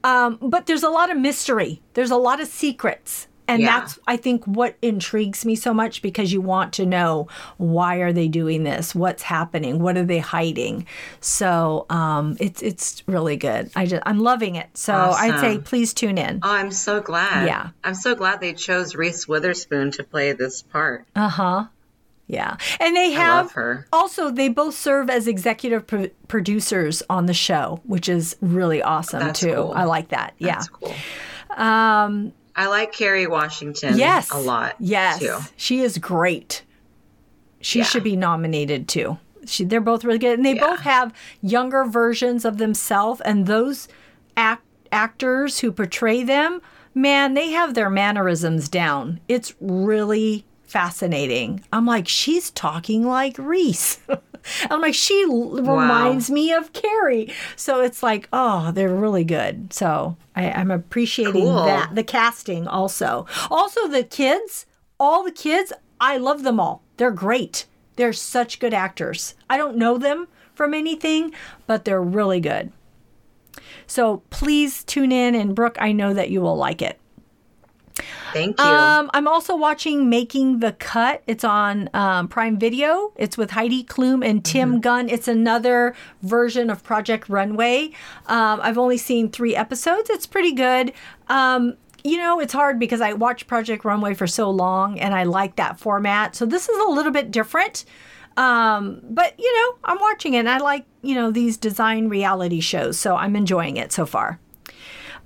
[0.03, 1.81] Um, but there's a lot of mystery.
[1.93, 3.27] There's a lot of secrets.
[3.47, 3.79] And yeah.
[3.79, 7.27] that's I think what intrigues me so much because you want to know
[7.57, 8.95] why are they doing this?
[8.95, 9.79] What's happening?
[9.79, 10.85] What are they hiding?
[11.19, 13.71] So um, it's it's really good.
[13.75, 14.69] I just I'm loving it.
[14.77, 15.31] So awesome.
[15.31, 16.39] I'd say please tune in.
[16.43, 17.47] Oh, I'm so glad.
[17.47, 17.69] Yeah.
[17.83, 21.05] I'm so glad they chose Reese Witherspoon to play this part.
[21.15, 21.65] Uh-huh.
[22.27, 22.55] Yeah.
[22.79, 23.53] And they have
[23.91, 29.19] also they both serve as executive pro- producers on the show, which is really awesome
[29.19, 29.53] That's too.
[29.53, 29.73] Cool.
[29.75, 30.35] I like that.
[30.39, 30.91] That's yeah.
[31.49, 31.57] Cool.
[31.57, 34.75] Um I like Kerry Washington yes, a lot.
[34.79, 35.19] Yes.
[35.19, 35.37] Too.
[35.55, 36.63] She is great.
[37.61, 37.85] She yeah.
[37.85, 39.17] should be nominated too.
[39.45, 40.37] She, they're both really good.
[40.37, 40.69] And they yeah.
[40.69, 43.21] both have younger versions of themselves.
[43.21, 43.87] And those
[44.35, 46.61] act, actors who portray them,
[46.93, 49.19] man, they have their mannerisms down.
[49.27, 51.63] It's really fascinating.
[51.71, 53.99] I'm like, she's talking like Reese.
[54.69, 57.33] I'm like, she reminds me of Kerry.
[57.55, 59.73] So it's like, oh, they're really good.
[59.73, 61.65] So I, am appreciating cool.
[61.65, 61.95] that.
[61.95, 63.25] The casting also.
[63.49, 64.65] Also, the kids,
[64.99, 66.81] all the kids, I love them all.
[66.97, 67.65] They're great.
[67.95, 69.35] They're such good actors.
[69.49, 71.33] I don't know them from anything,
[71.67, 72.71] but they're really good.
[73.87, 75.35] So please tune in.
[75.35, 77.00] And Brooke, I know that you will like it.
[78.33, 78.65] Thank you.
[78.65, 81.23] Um, I'm also watching Making the Cut.
[81.27, 83.11] It's on um, Prime Video.
[83.15, 84.79] It's with Heidi Klum and Tim mm-hmm.
[84.79, 85.09] Gunn.
[85.09, 87.91] It's another version of Project Runway.
[88.27, 90.09] Um, I've only seen three episodes.
[90.09, 90.93] It's pretty good.
[91.27, 95.23] Um, you know, it's hard because I watched Project Runway for so long and I
[95.23, 96.35] like that format.
[96.35, 97.85] So this is a little bit different.
[98.37, 102.59] Um, but you know, I'm watching it and I like, you know, these design reality
[102.59, 102.97] shows.
[102.97, 104.39] So I'm enjoying it so far.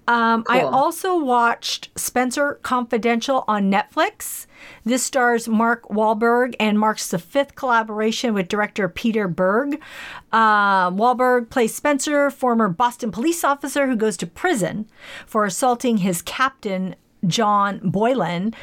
[0.07, 0.55] Um, cool.
[0.55, 4.45] I also watched Spencer Confidential on Netflix.
[4.83, 9.81] This stars Mark Wahlberg and marks the fifth collaboration with director Peter Berg.
[10.31, 14.87] Uh, Wahlberg plays Spencer, former Boston police officer who goes to prison
[15.25, 16.95] for assaulting his captain,
[17.25, 18.53] John Boylan.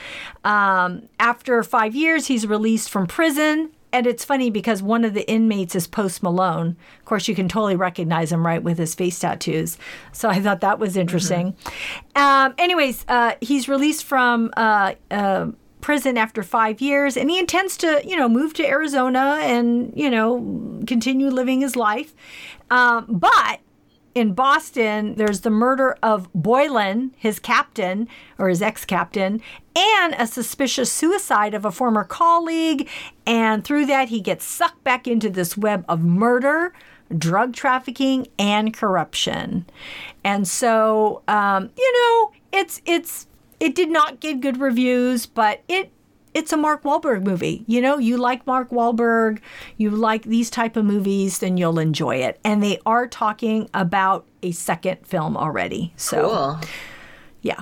[0.44, 5.28] Um, after five years, he's released from prison and it's funny because one of the
[5.30, 6.76] inmates is Post Malone.
[6.98, 9.78] Of course, you can totally recognize him, right, with his face tattoos.
[10.12, 11.52] So I thought that was interesting.
[11.52, 12.18] Mm-hmm.
[12.22, 15.48] Um, anyways, uh, he's released from uh, uh,
[15.80, 20.08] prison after five years, and he intends to, you know, move to Arizona and, you
[20.08, 22.14] know, continue living his life.
[22.70, 23.60] Um, but
[24.14, 28.08] in Boston, there's the murder of Boylan, his captain
[28.38, 29.40] or his ex captain,
[29.74, 32.88] and a suspicious suicide of a former colleague.
[33.26, 36.74] And through that, he gets sucked back into this web of murder,
[37.16, 39.66] drug trafficking, and corruption.
[40.24, 43.26] And so, um, you know, it's it's
[43.60, 45.90] it did not get good reviews, but it
[46.34, 47.64] it's a Mark Wahlberg movie.
[47.66, 49.40] You know, you like Mark Wahlberg,
[49.76, 52.40] you like these type of movies, then you'll enjoy it.
[52.44, 55.92] And they are talking about a second film already.
[55.96, 56.60] So, Cool.
[57.42, 57.60] yeah.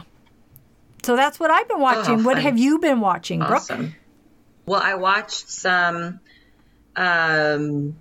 [1.03, 2.25] So that's what I've been watching.
[2.25, 2.43] what fun.
[2.43, 3.53] have you been watching, Brooke?
[3.53, 3.95] Awesome.
[4.67, 6.21] Well, I watched some
[6.95, 7.97] um,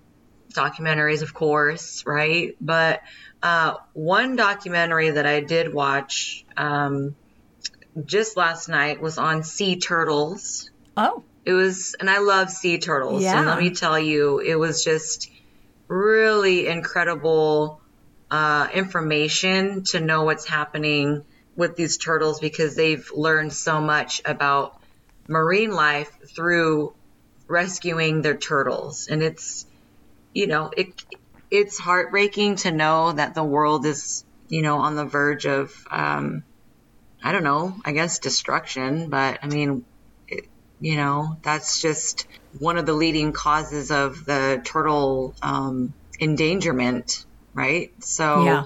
[0.53, 2.55] documentaries, of course, right?
[2.61, 3.01] But
[3.41, 7.15] uh, one documentary that I did watch um,
[8.05, 10.69] just last night was on sea turtles.
[10.97, 13.23] Oh, It was, and I love sea turtles.
[13.23, 13.37] Yeah.
[13.37, 15.31] And let me tell you, it was just
[15.87, 17.81] really incredible
[18.29, 21.23] uh, information to know what's happening
[21.55, 24.79] with these turtles because they've learned so much about
[25.27, 26.93] marine life through
[27.47, 29.07] rescuing their turtles.
[29.07, 29.65] And it's,
[30.33, 31.03] you know, it
[31.51, 36.43] it's heartbreaking to know that the world is, you know, on the verge of, um,
[37.23, 39.09] I don't know, I guess destruction.
[39.09, 39.85] But I mean,
[40.79, 42.25] you know that's just
[42.57, 47.11] one of the leading causes of the turtle um, endangerment
[47.53, 47.89] right?
[47.99, 48.63] So Yeah.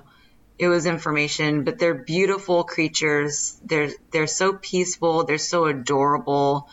[0.60, 3.58] it was information but they're beautiful creatures.
[3.64, 5.26] They're they're so peaceful.
[5.26, 6.68] They're so adorable.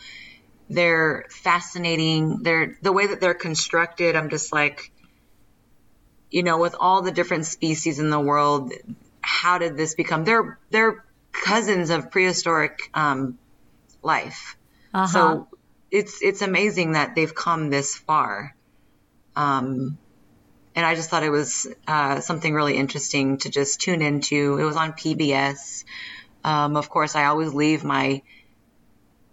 [0.69, 2.43] They're fascinating.
[2.43, 4.91] They're the way that they're constructed i'm just like
[6.29, 8.71] you know with all the different species in the world
[9.21, 10.23] how did this become?
[10.23, 13.37] They're they're cousins of prehistoric um,
[14.03, 14.57] life
[14.93, 15.07] uh-huh.
[15.07, 15.47] so
[15.91, 18.55] it's it's amazing that they've come this far.
[19.35, 19.97] Um,
[20.73, 24.57] and I just thought it was uh, something really interesting to just tune into.
[24.57, 25.83] It was on PBS.
[26.45, 28.21] Um, of course, I always leave my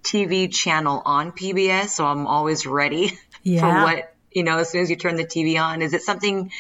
[0.03, 3.61] TV channel on PBS, so I'm always ready Yeah.
[3.61, 4.59] for what you know.
[4.59, 6.51] As soon as you turn the TV on, is it something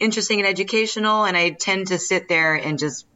[0.00, 1.24] interesting and educational?
[1.24, 3.06] And I tend to sit there and just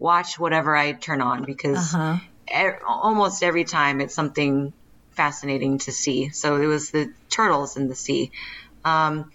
[0.00, 2.18] watch whatever I turn on because uh-huh.
[2.52, 4.72] e- almost every time it's something
[5.12, 6.30] fascinating to see.
[6.30, 8.32] So it was the turtles in the sea.
[8.84, 9.30] Um,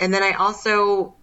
[0.00, 1.14] and then I also,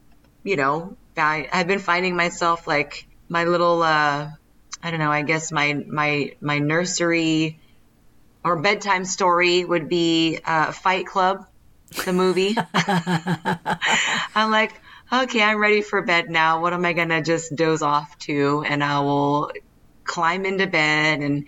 [0.44, 4.30] you know, I, I've been finding myself like my little, uh,
[4.84, 7.60] I don't know, I guess my, my, my nursery
[8.44, 11.48] or bedtime story would be uh, Fight Club,
[12.06, 12.56] the movie.
[14.36, 14.81] I'm like,
[15.12, 16.62] okay, I'm ready for bed now.
[16.62, 18.64] What am I going to just doze off to?
[18.68, 19.52] And I will
[20.04, 21.48] climb into bed and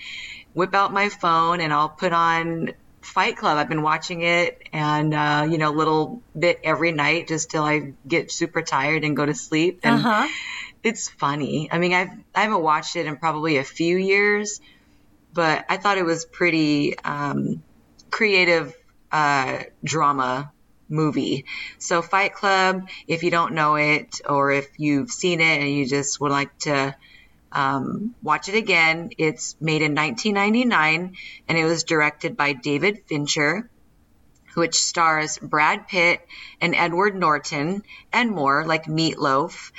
[0.54, 3.58] whip out my phone and I'll put on Fight Club.
[3.58, 7.64] I've been watching it and, uh, you know, a little bit every night just till
[7.64, 9.82] I get super tired and go to sleep.
[9.84, 10.28] And Uh-huh.
[10.84, 11.70] it's funny.
[11.72, 14.62] I mean, I've, I haven't watched it in probably a few years,
[15.34, 17.64] but I thought it was pretty, um,
[18.12, 18.74] creative,
[19.12, 20.53] uh, drama
[20.94, 21.46] movie.
[21.80, 25.86] So Fight Club, if you don't know it or if you've seen it and you
[25.86, 26.96] just would like to
[27.52, 31.16] um, watch it again, it's made in 1999
[31.48, 33.70] and it was directed by David Fincher,
[34.56, 36.26] which stars Brad Pitt
[36.62, 39.72] and Edward Norton and more, like Meatloaf.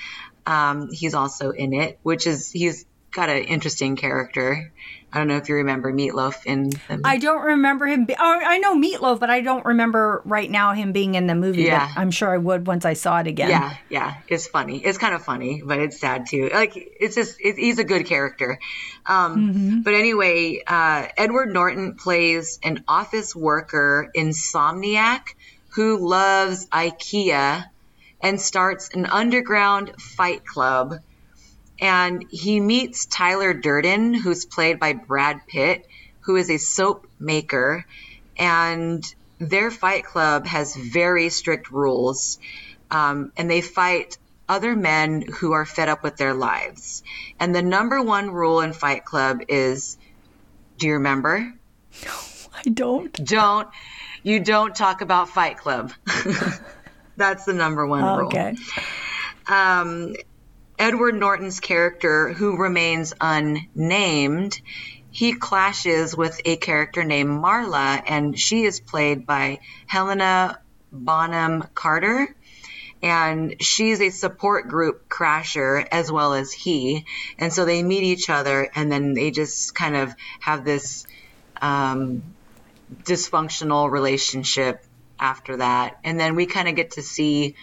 [0.47, 4.73] Um, he's also in it, which is he's got an interesting character.
[5.15, 8.05] I don't know if you remember Meatloaf in the I don't remember him.
[8.05, 11.37] Be- oh, I know Meatloaf, but I don't remember right now him being in the
[11.37, 11.63] movie.
[11.63, 11.89] Yeah.
[11.95, 13.49] But I'm sure I would once I saw it again.
[13.49, 14.85] Yeah, yeah, it's funny.
[14.85, 16.51] It's kind of funny, but it's sad too.
[16.53, 18.59] Like it's just it, he's a good character.
[19.07, 25.35] Um, But anyway, uh, Edward Norton plays an office worker insomniac
[25.69, 27.65] who loves IKEA
[28.21, 30.97] and starts an underground fight club.
[31.85, 35.87] And he meets Tyler Durden, who's played by Brad Pitt,
[36.21, 37.85] who is a soap maker.
[38.39, 39.05] And
[39.39, 42.39] their fight club has very strict rules.
[42.91, 44.17] Um, and they fight
[44.49, 47.03] other men who are fed up with their lives.
[47.39, 49.99] And the number one rule in Fight Club is
[50.79, 51.53] do you remember?
[52.07, 52.13] No,
[52.55, 53.13] I don't.
[53.13, 53.69] Don't,
[54.23, 55.93] you don't talk about Fight Club.
[57.19, 58.57] That's the number one rule Okay.
[59.49, 60.15] um,
[60.79, 64.61] Edward Norton's character, who remains unnamed,
[65.11, 70.59] he clashes with a character named Marla, and she is played by Helena
[70.91, 72.35] Bonham Carter.
[73.01, 77.05] And she's a support group crasher as well as he.
[77.39, 81.07] And so they meet each other, and then they just kind of have this
[81.61, 82.23] um,
[83.05, 84.85] dysfunctional relationship
[85.21, 85.99] after that.
[86.03, 87.55] And then we kind of get to see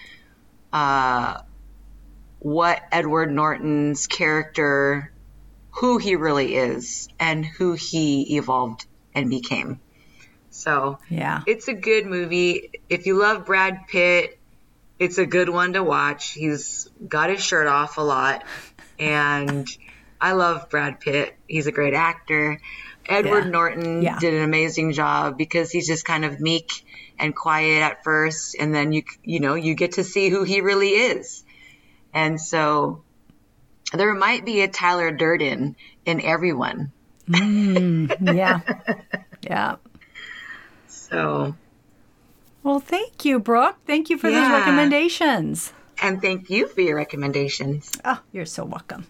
[0.72, 1.42] uh,
[2.42, 5.12] what Edward Norton's character,
[5.72, 9.80] who he really is, and who he evolved and became.
[10.50, 11.42] So, Yeah.
[11.46, 12.72] it's a good movie.
[12.90, 14.40] If you love Brad Pitt,
[14.98, 16.32] it's a good one to watch.
[16.34, 18.44] He's got his shirt off a lot.
[19.00, 19.68] And
[20.20, 21.36] I love Brad Pitt.
[21.48, 22.60] He's a great actor.
[23.08, 23.50] Edward Yeah.
[23.52, 24.20] Norton Yeah.
[24.20, 26.72] did an amazing job because he's just kind of meek
[27.20, 30.62] and quiet at first and then you you know, you get to see who he
[30.62, 31.44] really is.
[32.14, 33.04] And so
[33.94, 36.92] there might be a Tyler Durden in everyone.
[37.28, 38.62] Mm, yeah.
[39.42, 39.76] yeah.
[40.88, 41.56] So,
[42.64, 43.78] Well, thank you, Brooke.
[43.86, 45.74] Thank you for those recommendations.
[46.02, 47.92] and thank you for your recommendations.
[48.04, 49.06] Oh, you're so welcome.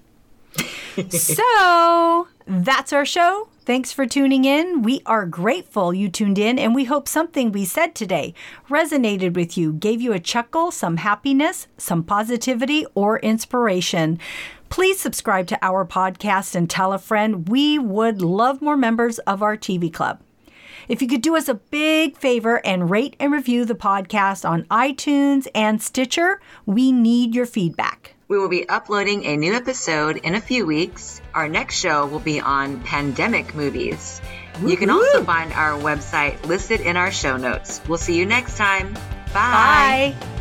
[1.10, 3.50] so that's our show.
[3.64, 4.82] Thanks for tuning in.
[4.82, 8.34] We are grateful you tuned in, and we hope something we said today
[8.70, 14.20] resonated with you, gave you a chuckle, some happiness, some positivity, or inspiration.
[14.70, 17.50] Please subscribe to our podcast and tell a friend.
[17.50, 20.22] We would love more members of our TV club.
[20.88, 24.64] If you could do us a big favor and rate and review the podcast on
[24.66, 28.16] iTunes and Stitcher, we need your feedback.
[28.32, 31.22] We will be uploading a new episode in a few weeks.
[31.34, 34.22] Our next show will be on pandemic movies.
[34.66, 37.82] You can also find our website listed in our show notes.
[37.90, 38.94] We'll see you next time.
[39.34, 40.16] Bye.
[40.16, 40.41] Bye.